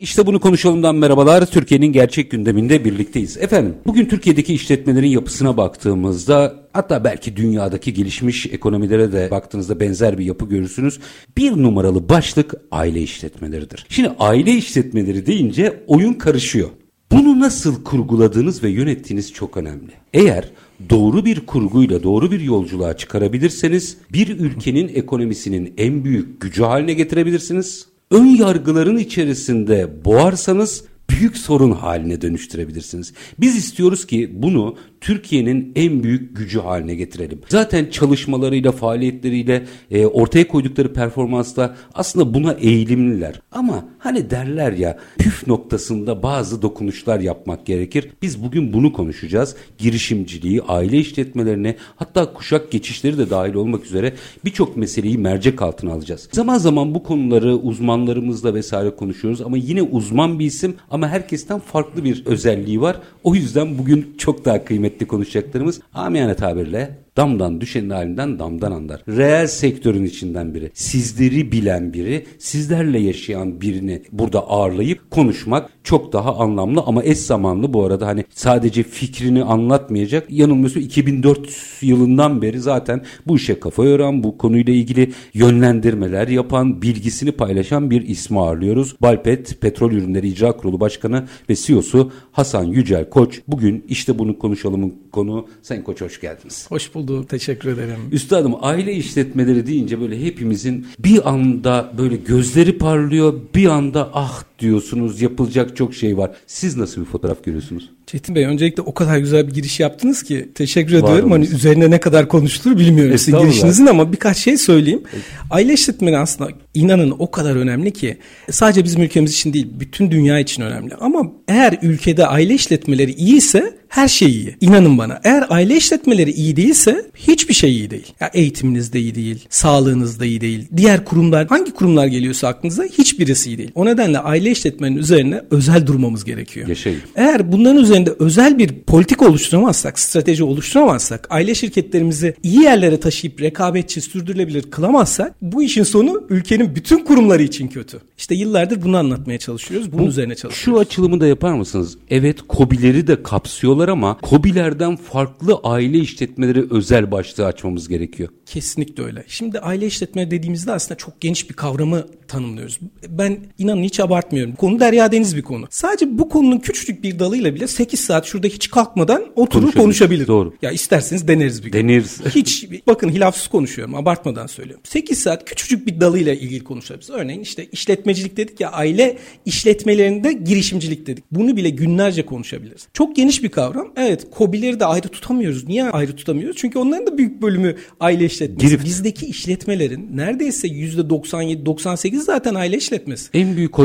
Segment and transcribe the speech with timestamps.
[0.00, 1.46] İşte bunu konuşalımdan merhabalar.
[1.46, 3.36] Türkiye'nin gerçek gündeminde birlikteyiz.
[3.36, 10.24] Efendim bugün Türkiye'deki işletmelerin yapısına baktığımızda hatta belki dünyadaki gelişmiş ekonomilere de baktığınızda benzer bir
[10.24, 11.00] yapı görürsünüz.
[11.36, 13.86] Bir numaralı başlık aile işletmeleridir.
[13.88, 16.68] Şimdi aile işletmeleri deyince oyun karışıyor.
[17.12, 19.92] Bunu nasıl kurguladığınız ve yönettiğiniz çok önemli.
[20.14, 20.50] Eğer
[20.90, 27.89] doğru bir kurguyla doğru bir yolculuğa çıkarabilirseniz bir ülkenin ekonomisinin en büyük gücü haline getirebilirsiniz
[28.10, 33.12] ön yargıların içerisinde boğarsanız büyük sorun haline dönüştürebilirsiniz.
[33.40, 37.40] Biz istiyoruz ki bunu Türkiye'nin en büyük gücü haline getirelim.
[37.48, 43.40] Zaten çalışmalarıyla, faaliyetleriyle, e, ortaya koydukları performansla aslında buna eğilimliler.
[43.52, 48.08] Ama hani derler ya püf noktasında bazı dokunuşlar yapmak gerekir.
[48.22, 49.56] Biz bugün bunu konuşacağız.
[49.78, 54.14] Girişimciliği, aile işletmelerini hatta kuşak geçişleri de dahil olmak üzere
[54.44, 56.28] birçok meseleyi mercek altına alacağız.
[56.32, 62.04] Zaman zaman bu konuları uzmanlarımızla vesaire konuşuyoruz ama yine uzman bir isim ama herkesten farklı
[62.04, 62.96] bir özelliği var.
[63.24, 69.02] O yüzden bugün çok daha kıymetli konuşacaklarımız amiyane tabirle damdan düşenin halinden damdan andar.
[69.08, 70.70] Reel sektörün içinden biri.
[70.74, 77.72] Sizleri bilen biri, sizlerle yaşayan birini burada ağırlayıp konuşmak çok daha anlamlı ama eş zamanlı
[77.72, 80.30] bu arada hani sadece fikrini anlatmayacak.
[80.30, 81.50] Yanılmıyorsa 2004
[81.82, 88.08] yılından beri zaten bu işe kafa yoran, bu konuyla ilgili yönlendirmeler yapan, bilgisini paylaşan bir
[88.08, 88.96] ismi ağırlıyoruz.
[89.02, 93.40] Balpet Petrol Ürünleri İcra Kurulu Başkanı ve CEO'su Hasan Yücel Koç.
[93.48, 95.46] Bugün işte bunu konuşalımın konu.
[95.62, 96.66] Sayın Koç hoş geldiniz.
[96.70, 97.09] Hoş bulduk.
[97.28, 97.98] Teşekkür ederim.
[98.12, 105.22] Üstadım aile işletmeleri deyince böyle hepimizin bir anda böyle gözleri parlıyor, bir anda ah diyorsunuz
[105.22, 106.30] yapılacak çok şey var.
[106.46, 107.90] Siz nasıl bir fotoğraf görüyorsunuz?
[108.06, 111.30] Çetin Bey öncelikle o kadar güzel bir giriş yaptınız ki teşekkür var ediyorum.
[111.30, 115.02] Hani üzerine ne kadar konuşulur bilmiyorum sizin girişinizin ama birkaç şey söyleyeyim.
[115.14, 115.24] Evet.
[115.50, 118.16] Aile işletmeleri aslında inanın o kadar önemli ki
[118.50, 120.94] sadece bizim ülkemiz için değil bütün dünya için önemli.
[120.94, 124.56] Ama eğer ülkede aile işletmeleri iyiyse her şey iyi.
[124.60, 125.20] İnanın bana.
[125.24, 128.12] Eğer aile işletmeleri iyi değilse hiçbir şey iyi değil.
[128.20, 130.68] Ya eğitiminiz de iyi değil, sağlığınız da iyi değil.
[130.76, 133.70] Diğer kurumlar hangi kurumlar geliyorsa aklınıza hiçbirisi iyi değil.
[133.74, 136.68] O nedenle aile işletmenin üzerine özel durmamız gerekiyor.
[136.68, 137.00] Yaşayın.
[137.16, 144.00] Eğer bunların üzerinde özel bir politik oluşturamazsak, strateji oluşturamazsak, aile şirketlerimizi iyi yerlere taşıyıp rekabetçi,
[144.00, 148.00] sürdürülebilir kılamazsak bu işin sonu ülkenin bütün kurumları için kötü.
[148.18, 149.92] İşte yıllardır bunu anlatmaya çalışıyoruz.
[149.92, 150.64] Bunun bu, üzerine çalışıyoruz.
[150.64, 151.96] Şu açılımı da yapar mısınız?
[152.10, 158.28] Evet kobileri de kapsıyorlar ama KOBİ'lerden farklı aile işletmeleri özel başlığı açmamız gerekiyor.
[158.46, 159.24] Kesinlikle öyle.
[159.26, 162.78] Şimdi aile işletme dediğimizde aslında çok geniş bir kavramı tanımlıyoruz.
[163.08, 164.39] Ben inanın hiç abartmıyorum.
[164.58, 165.66] Konu derya deniz bir konu.
[165.70, 170.26] Sadece bu konunun küçücük bir dalıyla bile 8 saat şurada hiç kalkmadan oturur konuşabilir.
[170.26, 170.54] Doğru.
[170.62, 171.78] Ya isterseniz deneriz bir gün.
[171.78, 172.20] Deneriz.
[172.34, 173.94] Hiç bakın hilafsız konuşuyorum.
[173.94, 174.82] Abartmadan söylüyorum.
[174.84, 177.10] 8 saat küçücük bir dalıyla ilgili konuşabiliriz.
[177.10, 181.24] Örneğin işte işletmecilik dedik ya aile işletmelerinde girişimcilik dedik.
[181.30, 182.88] Bunu bile günlerce konuşabiliriz.
[182.92, 183.92] Çok geniş bir kavram.
[183.96, 185.68] Evet kobileri de ayrı tutamıyoruz.
[185.68, 186.56] Niye ayrı tutamıyoruz?
[186.56, 188.66] Çünkü onların da büyük bölümü aile işletmesi.
[188.66, 188.84] Girift.
[188.84, 193.30] Bizdeki işletmelerin neredeyse %97-98 zaten aile işletmesi.
[193.34, 193.78] En büyük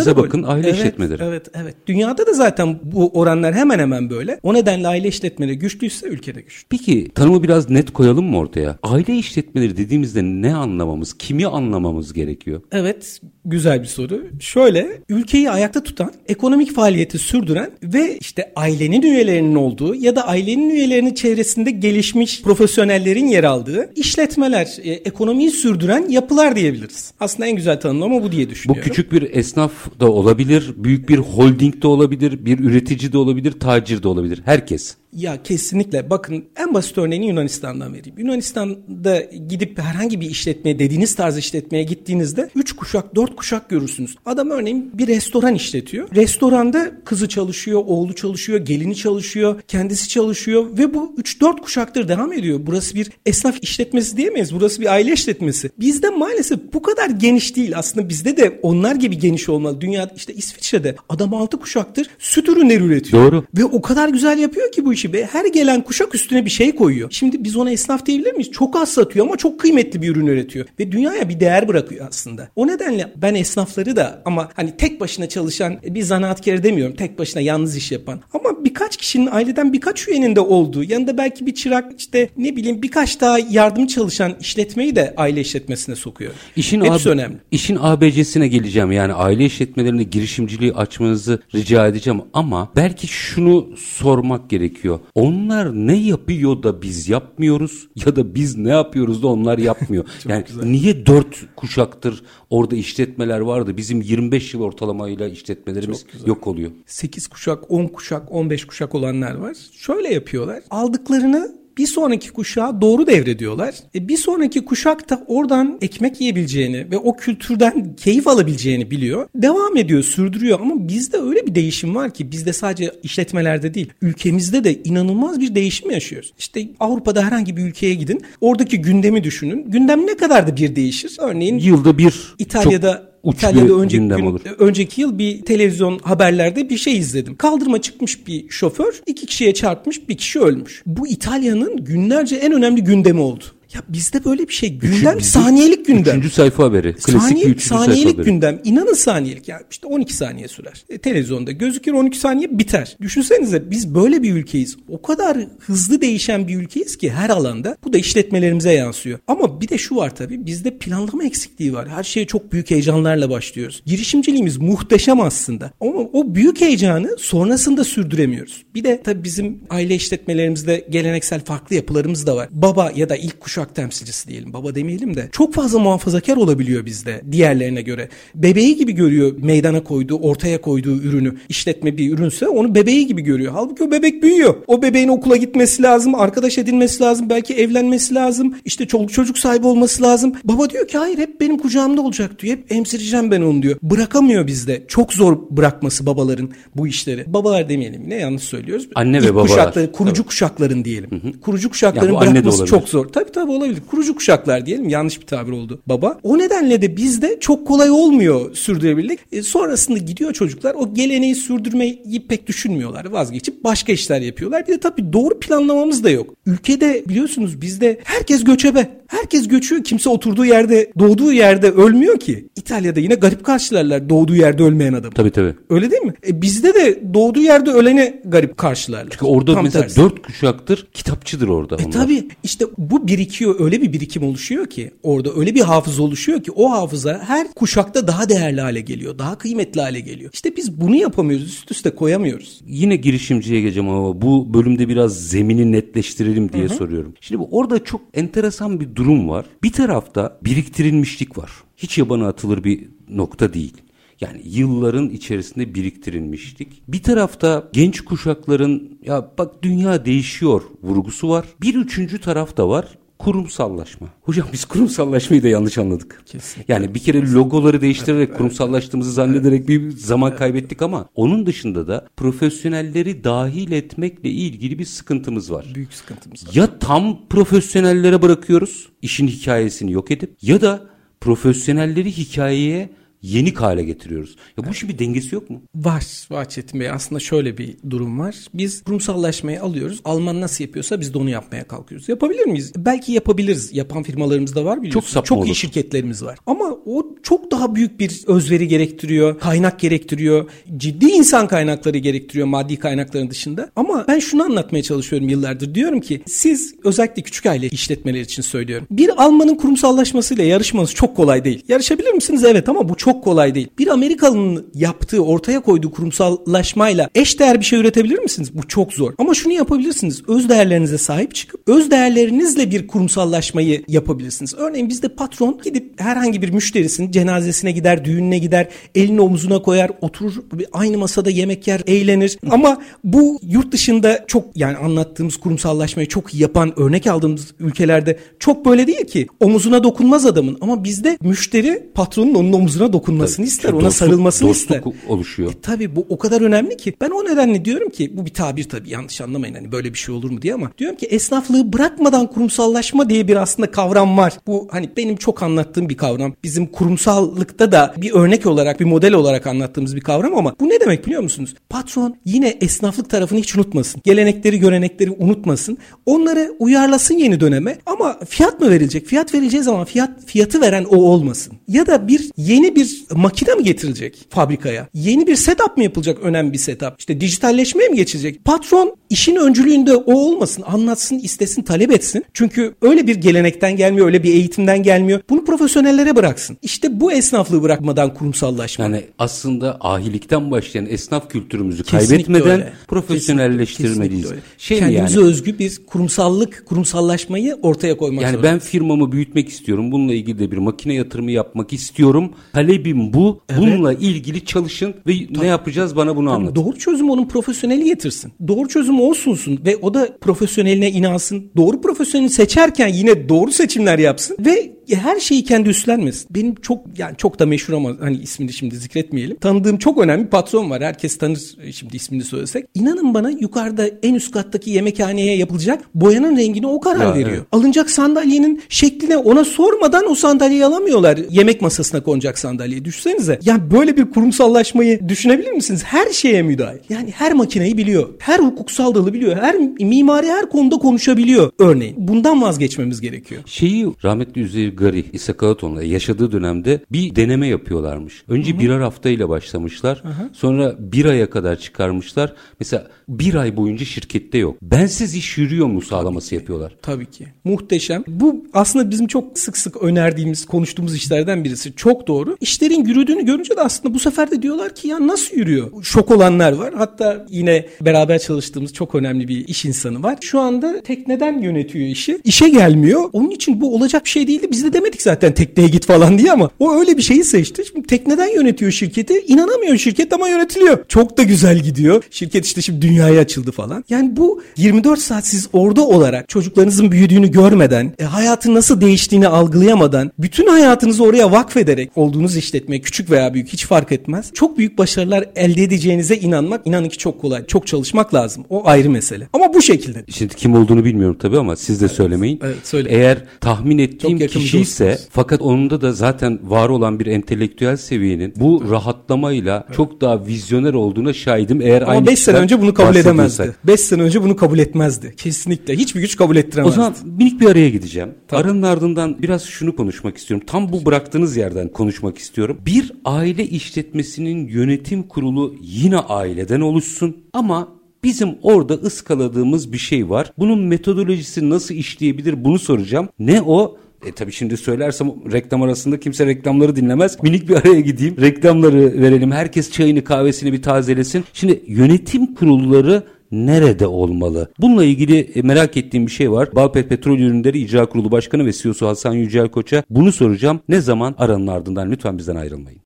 [0.00, 1.22] holdinglerimize bakın aile evet, işletmeleri.
[1.22, 1.74] Evet evet.
[1.86, 4.40] Dünyada da zaten bu oranlar hemen hemen böyle.
[4.42, 6.66] O nedenle aile işletmeleri güçlüyse ülkede güçlü.
[6.68, 8.78] Peki tanımı biraz net koyalım mı ortaya?
[8.82, 12.62] Aile işletmeleri dediğimizde ne anlamamız, kimi anlamamız gerekiyor?
[12.72, 14.22] Evet güzel bir soru.
[14.40, 20.70] Şöyle ülkeyi ayakta tutan, ekonomik faaliyeti sürdüren ve işte ailenin üyelerinin olduğu ya da ailenin
[20.70, 27.12] üyelerinin çevresinde gelişmiş profesyonellerin yer aldığı işletmeler, e, ekonomiyi sürdüren yapılar diyebiliriz.
[27.20, 28.82] Aslında en güzel tanımlama bu diye düşünüyorum.
[28.86, 33.52] Bu küçük bir esnaf da olabilir, büyük bir holding de olabilir, bir üretici de olabilir,
[33.52, 34.42] tacir de olabilir.
[34.44, 34.96] Herkes.
[35.16, 36.10] Ya kesinlikle.
[36.10, 38.18] Bakın en basit örneğini Yunanistan'dan vereyim.
[38.18, 44.16] Yunanistan'da gidip herhangi bir işletmeye, dediğiniz tarz işletmeye gittiğinizde 3 kuşak, 4 kuşak görürsünüz.
[44.26, 46.08] Adam örneğin bir restoran işletiyor.
[46.14, 52.60] Restoranda kızı çalışıyor, oğlu çalışıyor, gelini çalışıyor, kendisi çalışıyor ve bu 3-4 kuşaktır devam ediyor.
[52.62, 54.54] Burası bir esnaf işletmesi diyemeyiz.
[54.54, 55.70] Burası bir aile işletmesi.
[55.80, 57.78] Bizde maalesef bu kadar geniş değil.
[57.78, 59.80] Aslında bizde de onlar gibi geniş olmalı.
[59.80, 63.32] Dünya işte İsviçre'de adam 6 kuşaktır süt ürünleri üretiyor.
[63.32, 63.44] Doğru.
[63.56, 66.74] Ve o kadar güzel yapıyor ki bu işi ve her gelen kuşak üstüne bir şey
[66.74, 67.10] koyuyor.
[67.10, 68.50] Şimdi biz ona esnaf diyebilir miyiz?
[68.50, 72.48] Çok az satıyor ama çok kıymetli bir ürün üretiyor ve dünyaya bir değer bırakıyor aslında.
[72.56, 76.96] O nedenle ben esnafları da ama hani tek başına çalışan bir zanaatkar demiyorum.
[76.96, 78.20] Tek başına yalnız iş yapan.
[78.32, 82.82] Ama birkaç kişinin aileden birkaç üyenin de olduğu yanında belki bir çırak işte ne bileyim
[82.82, 86.32] birkaç daha yardım çalışan işletmeyi de aile işletmesine sokuyor.
[86.56, 87.36] İşin Hepsi AB, önemli.
[87.50, 88.92] İşin ABC'sine geleceğim.
[88.92, 94.89] Yani aile işletmelerinde girişimciliği açmanızı rica edeceğim ama belki şunu sormak gerekiyor.
[95.14, 100.04] Onlar ne yapıyor da biz yapmıyoruz ya da biz ne yapıyoruz da onlar yapmıyor.
[100.28, 100.64] yani güzel.
[100.64, 103.76] niye dört kuşaktır orada işletmeler vardı.
[103.76, 106.70] Bizim 25 yıl ortalamayla işletmelerimiz yok oluyor.
[106.86, 109.56] 8 kuşak, 10 kuşak, 15 kuşak olanlar var.
[109.72, 110.62] Şöyle yapıyorlar.
[110.70, 113.74] Aldıklarını bir sonraki kuşağa doğru devrediyorlar.
[113.94, 119.28] E bir sonraki kuşak da oradan ekmek yiyebileceğini ve o kültürden keyif alabileceğini biliyor.
[119.34, 124.64] Devam ediyor, sürdürüyor ama bizde öyle bir değişim var ki bizde sadece işletmelerde değil, ülkemizde
[124.64, 126.32] de inanılmaz bir değişim yaşıyoruz.
[126.38, 129.70] İşte Avrupa'da herhangi bir ülkeye gidin, oradaki gündemi düşünün.
[129.70, 131.16] Gündem ne kadar da bir değişir?
[131.20, 134.40] Örneğin yılda bir İtalya'da uç İtalya'da önceki, gün, olur.
[134.58, 137.36] önceki yıl bir televizyon haberlerde bir şey izledim.
[137.36, 140.82] Kaldırıma çıkmış bir şoför iki kişiye çarpmış bir kişi ölmüş.
[140.86, 143.44] Bu İtalya'nın günlerce en önemli gündemi oldu.
[143.74, 146.18] Ya bizde böyle bir şey gündem Üçü, saniyelik gündem.
[146.18, 146.94] Üçüncü sayfa haberi.
[146.94, 148.24] Klasik Saniye, bir üçüncü saniyelik sayfa haberi.
[148.24, 148.60] gündem.
[148.64, 149.60] İnanın saniyelik ya.
[149.70, 150.84] İşte 12 saniye sürer.
[150.88, 152.96] E, televizyonda gözükür 12 saniye biter.
[153.00, 154.76] Düşünsenize biz böyle bir ülkeyiz.
[154.88, 157.76] O kadar hızlı değişen bir ülkeyiz ki her alanda.
[157.84, 159.18] Bu da işletmelerimize yansıyor.
[159.28, 160.46] Ama bir de şu var tabii.
[160.46, 161.88] Bizde planlama eksikliği var.
[161.88, 163.82] Her şeye çok büyük heyecanlarla başlıyoruz.
[163.86, 165.70] Girişimciliğimiz muhteşem aslında.
[165.80, 168.62] Ama o büyük heyecanı sonrasında sürdüremiyoruz.
[168.74, 172.48] Bir de tabii bizim aile işletmelerimizde geleneksel farklı yapılarımız da var.
[172.50, 174.52] Baba ya da ilk kuşak temsilcisi diyelim.
[174.52, 175.28] Baba demeyelim de.
[175.32, 178.08] Çok fazla muhafazakar olabiliyor bizde diğerlerine göre.
[178.34, 181.36] Bebeği gibi görüyor meydana koyduğu, ortaya koyduğu ürünü.
[181.48, 183.52] işletme bir ürünse onu bebeği gibi görüyor.
[183.52, 184.54] Halbuki o bebek büyüyor.
[184.66, 188.54] O bebeğin okula gitmesi lazım, arkadaş edinmesi lazım, belki evlenmesi lazım.
[188.64, 190.32] işte çoluk çocuk sahibi olması lazım.
[190.44, 192.56] Baba diyor ki hayır hep benim kucağımda olacak diyor.
[192.56, 193.78] Hep emzireceğim ben onu diyor.
[193.82, 194.84] Bırakamıyor bizde.
[194.88, 197.24] Çok zor bırakması babaların bu işleri.
[197.32, 198.88] Babalar demeyelim ne yanlış söylüyoruz.
[198.94, 199.48] Anne İlk ve babalar.
[199.48, 200.26] Kuşakları, kurucu tabii.
[200.28, 201.10] kuşakların diyelim.
[201.10, 201.40] Hı hı.
[201.40, 203.06] Kurucu kuşakların ya bırakması çok zor.
[203.06, 203.82] Tabii tabii olabilir.
[203.90, 204.88] Kurucu kuşaklar diyelim.
[204.88, 206.18] Yanlış bir tabir oldu baba.
[206.22, 209.20] O nedenle de bizde çok kolay olmuyor sürdürebildik.
[209.32, 213.04] E, sonrasında gidiyor çocuklar o geleneği sürdürmeyi pek düşünmüyorlar.
[213.04, 214.66] Vazgeçip başka işler yapıyorlar.
[214.68, 216.34] Bir de tabii doğru planlamamız da yok.
[216.46, 218.88] Ülkede biliyorsunuz bizde herkes göçebe.
[219.06, 219.84] Herkes göçüyor.
[219.84, 222.48] Kimse oturduğu yerde, doğduğu yerde ölmüyor ki.
[222.56, 225.10] İtalya'da yine garip karşılarlar doğduğu yerde ölmeyen adam.
[225.10, 225.54] Tabii tabii.
[225.70, 226.14] Öyle değil mi?
[226.28, 229.08] E bizde de doğduğu yerde ölene garip karşılarlar.
[229.10, 230.00] Çünkü orada Tam mesela tersi.
[230.00, 231.76] dört kuşaktır kitapçıdır orada.
[231.76, 233.06] E tabii işte bu
[233.40, 237.54] birikiyor öyle bir birikim oluşuyor ki orada öyle bir hafıza oluşuyor ki o hafıza her
[237.54, 239.18] kuşakta daha değerli hale geliyor.
[239.18, 240.30] Daha kıymetli hale geliyor.
[240.32, 241.46] İşte biz bunu yapamıyoruz.
[241.46, 242.60] Üst üste koyamıyoruz.
[242.66, 246.74] Yine girişimciye geleceğim ama bu bölümde biraz zemini netleştirelim diye Hı-hı.
[246.74, 247.14] soruyorum.
[247.20, 249.46] Şimdi orada çok enteresan bir durum var.
[249.62, 251.50] Bir tarafta biriktirilmişlik var.
[251.76, 253.76] Hiç yabana atılır bir nokta değil.
[254.20, 256.82] Yani yılların içerisinde biriktirilmişlik.
[256.88, 261.44] Bir tarafta genç kuşakların ya bak dünya değişiyor vurgusu var.
[261.62, 264.08] Bir üçüncü taraf da var kurumsallaşma.
[264.22, 266.22] Hocam biz kurumsallaşmayı da yanlış anladık.
[266.26, 266.74] Kesinlikle.
[266.74, 272.08] Yani bir kere logoları değiştirerek evet, kurumsallaştığımızı zannederek bir zaman kaybettik ama onun dışında da
[272.16, 275.66] profesyonelleri dahil etmekle ilgili bir sıkıntımız var.
[275.74, 276.52] Büyük sıkıntımız var.
[276.54, 280.86] Ya tam profesyonellere bırakıyoruz işin hikayesini yok edip ya da
[281.20, 282.90] profesyonelleri hikayeye
[283.22, 284.36] yenik hale getiriyoruz.
[284.58, 285.62] Ya bu işin bir dengesi yok mu?
[285.74, 286.04] Var.
[286.30, 286.90] Var Çetin Bey.
[286.90, 288.36] Aslında şöyle bir durum var.
[288.54, 290.00] Biz kurumsallaşmayı alıyoruz.
[290.04, 292.08] Alman nasıl yapıyorsa biz de onu yapmaya kalkıyoruz.
[292.08, 292.72] Yapabilir miyiz?
[292.76, 293.70] Belki yapabiliriz.
[293.72, 295.14] Yapan firmalarımız da var biliyorsun.
[295.14, 296.38] Çok, çok iyi şirketlerimiz var.
[296.46, 299.38] Ama o çok daha büyük bir özveri gerektiriyor.
[299.38, 300.50] Kaynak gerektiriyor.
[300.76, 303.70] Ciddi insan kaynakları gerektiriyor maddi kaynakların dışında.
[303.76, 305.74] Ama ben şunu anlatmaya çalışıyorum yıllardır.
[305.74, 308.86] Diyorum ki siz özellikle küçük aile işletmeleri için söylüyorum.
[308.90, 311.64] Bir Almanın kurumsallaşmasıyla yarışmanız çok kolay değil.
[311.68, 312.44] Yarışabilir misiniz?
[312.44, 313.68] Evet ama bu çok çok kolay değil.
[313.78, 318.50] Bir Amerikalı'nın yaptığı, ortaya koyduğu kurumsallaşmayla eş değer bir şey üretebilir misiniz?
[318.54, 319.12] Bu çok zor.
[319.18, 320.22] Ama şunu yapabilirsiniz.
[320.28, 324.54] Öz değerlerinize sahip çıkıp öz değerlerinizle bir kurumsallaşmayı yapabilirsiniz.
[324.54, 330.34] Örneğin bizde patron gidip herhangi bir müşterisinin cenazesine gider, düğününe gider, elini omzuna koyar, oturur
[330.72, 332.38] aynı masada yemek yer, eğlenir.
[332.50, 338.86] Ama bu yurt dışında çok yani anlattığımız kurumsallaşmayı çok yapan örnek aldığımız ülkelerde çok böyle
[338.86, 339.26] değil ki.
[339.40, 343.48] Omuzuna dokunmaz adamın ama bizde müşteri patronun onun omuzuna dokunuyor dokunmasını tabii.
[343.48, 344.92] ister, ona dostluk, sarılmasını dostluk ister.
[345.08, 345.52] oluşuyor.
[345.52, 346.94] E, tabii bu o kadar önemli ki.
[347.00, 350.14] Ben o nedenle diyorum ki bu bir tabir tabii yanlış anlamayın hani böyle bir şey
[350.14, 354.32] olur mu diye ama diyorum ki esnaflığı bırakmadan kurumsallaşma diye bir aslında kavram var.
[354.46, 356.34] Bu hani benim çok anlattığım bir kavram.
[356.44, 360.80] Bizim kurumsallıkta da bir örnek olarak, bir model olarak anlattığımız bir kavram ama bu ne
[360.80, 361.54] demek biliyor musunuz?
[361.68, 364.02] Patron yine esnaflık tarafını hiç unutmasın.
[364.04, 365.78] Gelenekleri, görenekleri unutmasın.
[366.06, 369.06] Onları uyarlasın yeni döneme ama fiyat mı verilecek?
[369.06, 371.52] Fiyat verileceği zaman fiyat fiyatı veren o olmasın.
[371.68, 374.88] Ya da bir yeni bir makine mi getirilecek fabrikaya?
[374.94, 376.18] Yeni bir setup mı yapılacak?
[376.22, 376.94] Önemli bir setup.
[376.98, 378.44] İşte dijitalleşmeye mi geçecek?
[378.44, 380.64] Patron işin öncülüğünde o olmasın.
[380.66, 382.24] Anlatsın, istesin, talep etsin.
[382.34, 385.20] Çünkü öyle bir gelenekten gelmiyor, öyle bir eğitimden gelmiyor.
[385.30, 386.56] Bunu profesyonellere bıraksın.
[386.62, 388.84] İşte bu esnaflığı bırakmadan kurumsallaşma.
[388.84, 392.72] Yani aslında ahilikten başlayan esnaf kültürümüzü Kesinlikle kaybetmeden öyle.
[392.88, 394.22] profesyonelleştirmeliyiz.
[394.22, 398.48] Kesinlikle, Şey Kendimize yani, özgü bir kurumsallık, kurumsallaşmayı ortaya koymak Yani zorunda.
[398.52, 399.92] ben firmamı büyütmek istiyorum.
[399.92, 402.32] Bununla ilgili de bir makine yatırımı yapmak istiyorum.
[402.80, 403.40] Talebim bu.
[403.48, 403.60] Evet.
[403.60, 405.40] Bununla ilgili çalışın ve Tabii.
[405.40, 406.54] ne yapacağız bana bunu anlatın.
[406.64, 408.32] Doğru çözüm onun profesyoneli getirsin.
[408.48, 411.50] Doğru çözüm o sunsun ve o da profesyoneline inansın.
[411.56, 416.26] Doğru profesyoneli seçerken yine doğru seçimler yapsın ve her şeyi kendi üstlenmesin.
[416.30, 419.36] Benim çok yani çok da meşhur ama hani ismini şimdi zikretmeyelim.
[419.36, 420.82] Tanıdığım çok önemli bir patron var.
[420.82, 421.40] Herkes tanır
[421.72, 422.66] şimdi ismini söylesek.
[422.74, 427.36] İnanın bana yukarıda en üst kattaki yemekhaneye yapılacak boyanın rengini o karar ya, veriyor.
[427.36, 427.46] Evet.
[427.52, 431.18] Alınacak sandalyenin şekline ona sormadan o sandalyeyi alamıyorlar.
[431.30, 432.84] Yemek masasına konacak sandalyeyi.
[432.84, 433.38] Düşünsenize.
[433.44, 435.82] Yani böyle bir kurumsallaşmayı düşünebilir misiniz?
[435.84, 436.78] Her şeye müdahil.
[436.88, 438.08] Yani her makineyi biliyor.
[438.18, 439.36] Her hukuksal dalı biliyor.
[439.36, 441.94] Her mimari her konuda konuşabiliyor örneğin.
[441.98, 443.42] Bundan vazgeçmemiz gerekiyor.
[443.46, 448.24] Şeyi rahmetli Üzeyir Gari İsa Kağıtoğlu'na yaşadığı dönemde bir deneme yapıyorlarmış.
[448.28, 448.60] Önce Hı-hı.
[448.60, 450.02] birer haftayla başlamışlar.
[450.02, 450.30] Hı-hı.
[450.32, 452.34] Sonra bir aya kadar çıkarmışlar.
[452.60, 454.56] Mesela bir ay boyunca şirkette yok.
[454.62, 456.76] Bensiz iş yürüyor mu sağlaması Tabii yapıyorlar.
[456.82, 457.26] Tabii ki.
[457.44, 458.04] Muhteşem.
[458.08, 461.76] Bu aslında bizim çok sık sık önerdiğimiz, konuştuğumuz işlerden birisi.
[461.76, 462.36] Çok doğru.
[462.40, 465.84] İşlerin yürüdüğünü görünce de aslında bu sefer de diyorlar ki ya nasıl yürüyor?
[465.84, 466.74] Şok olanlar var.
[466.74, 470.18] Hatta yine beraber çalıştığımız çok önemli bir iş insanı var.
[470.20, 472.20] Şu anda tekneden yönetiyor işi.
[472.24, 473.10] İşe gelmiyor.
[473.12, 474.48] Onun için bu olacak bir şey değildi.
[474.50, 477.62] Biz de demedik zaten tekneye git falan diye ama o öyle bir şeyi seçti.
[477.72, 479.24] Şimdi tekneden yönetiyor şirketi.
[479.26, 480.84] İnanamıyor şirket ama yönetiliyor.
[480.88, 482.04] Çok da güzel gidiyor.
[482.10, 483.84] Şirket işte şimdi dünyaya açıldı falan.
[483.88, 490.12] Yani bu 24 saat siz orada olarak çocuklarınızın büyüdüğünü görmeden, e, hayatın nasıl değiştiğini algılayamadan,
[490.18, 494.30] bütün hayatınızı oraya vakfederek olduğunuz işletme küçük veya büyük hiç fark etmez.
[494.34, 497.46] Çok büyük başarılar elde edeceğinize inanmak inanın ki çok kolay.
[497.46, 498.44] Çok çalışmak lazım.
[498.50, 499.28] O ayrı mesele.
[499.32, 500.04] Ama bu şekilde.
[500.08, 502.40] Şimdi kim olduğunu bilmiyorum tabii ama siz de evet, söylemeyin.
[502.42, 502.88] Evet, söyle.
[502.92, 508.64] Eğer tahmin ettiğim kişi ise fakat onun da zaten var olan bir entelektüel seviyenin bu
[508.70, 509.76] rahatlamayla evet.
[509.76, 511.60] çok daha vizyoner olduğuna şahidim.
[511.60, 513.54] Eğer Ama 5 sene önce bunu kabul edemezdi.
[513.64, 515.14] 5 sene önce bunu kabul etmezdi.
[515.16, 515.76] Kesinlikle.
[515.76, 516.72] Hiçbir güç kabul ettiremezdi.
[516.72, 518.14] O zaman minik bir araya gideceğim.
[518.28, 518.44] Tamam.
[518.44, 520.46] Aranın ardından biraz şunu konuşmak istiyorum.
[520.46, 522.58] Tam bu bıraktığınız yerden konuşmak istiyorum.
[522.66, 530.32] Bir aile işletmesinin yönetim kurulu yine aileden oluşsun ama Bizim orada ıskaladığımız bir şey var.
[530.38, 533.08] Bunun metodolojisi nasıl işleyebilir bunu soracağım.
[533.18, 533.76] Ne o?
[534.06, 537.22] E tabii şimdi söylersem reklam arasında kimse reklamları dinlemez.
[537.22, 538.16] Minik bir araya gideyim.
[538.20, 539.32] Reklamları verelim.
[539.32, 541.24] Herkes çayını kahvesini bir tazelesin.
[541.32, 543.02] Şimdi yönetim kurulları
[543.32, 544.50] nerede olmalı?
[544.60, 546.48] Bununla ilgili e, merak ettiğim bir şey var.
[546.54, 550.60] Balpet Petrol Ürünleri İcra Kurulu Başkanı ve CEO'su Hasan Yücel Koç'a bunu soracağım.
[550.68, 552.80] Ne zaman aranın ardından lütfen bizden ayrılmayın.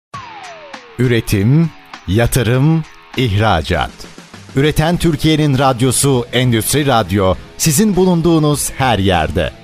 [0.99, 1.71] Üretim,
[2.09, 2.83] yatırım,
[3.16, 3.90] ihracat.
[4.56, 9.63] Üreten Türkiye'nin radyosu Endüstri Radyo sizin bulunduğunuz her yerde.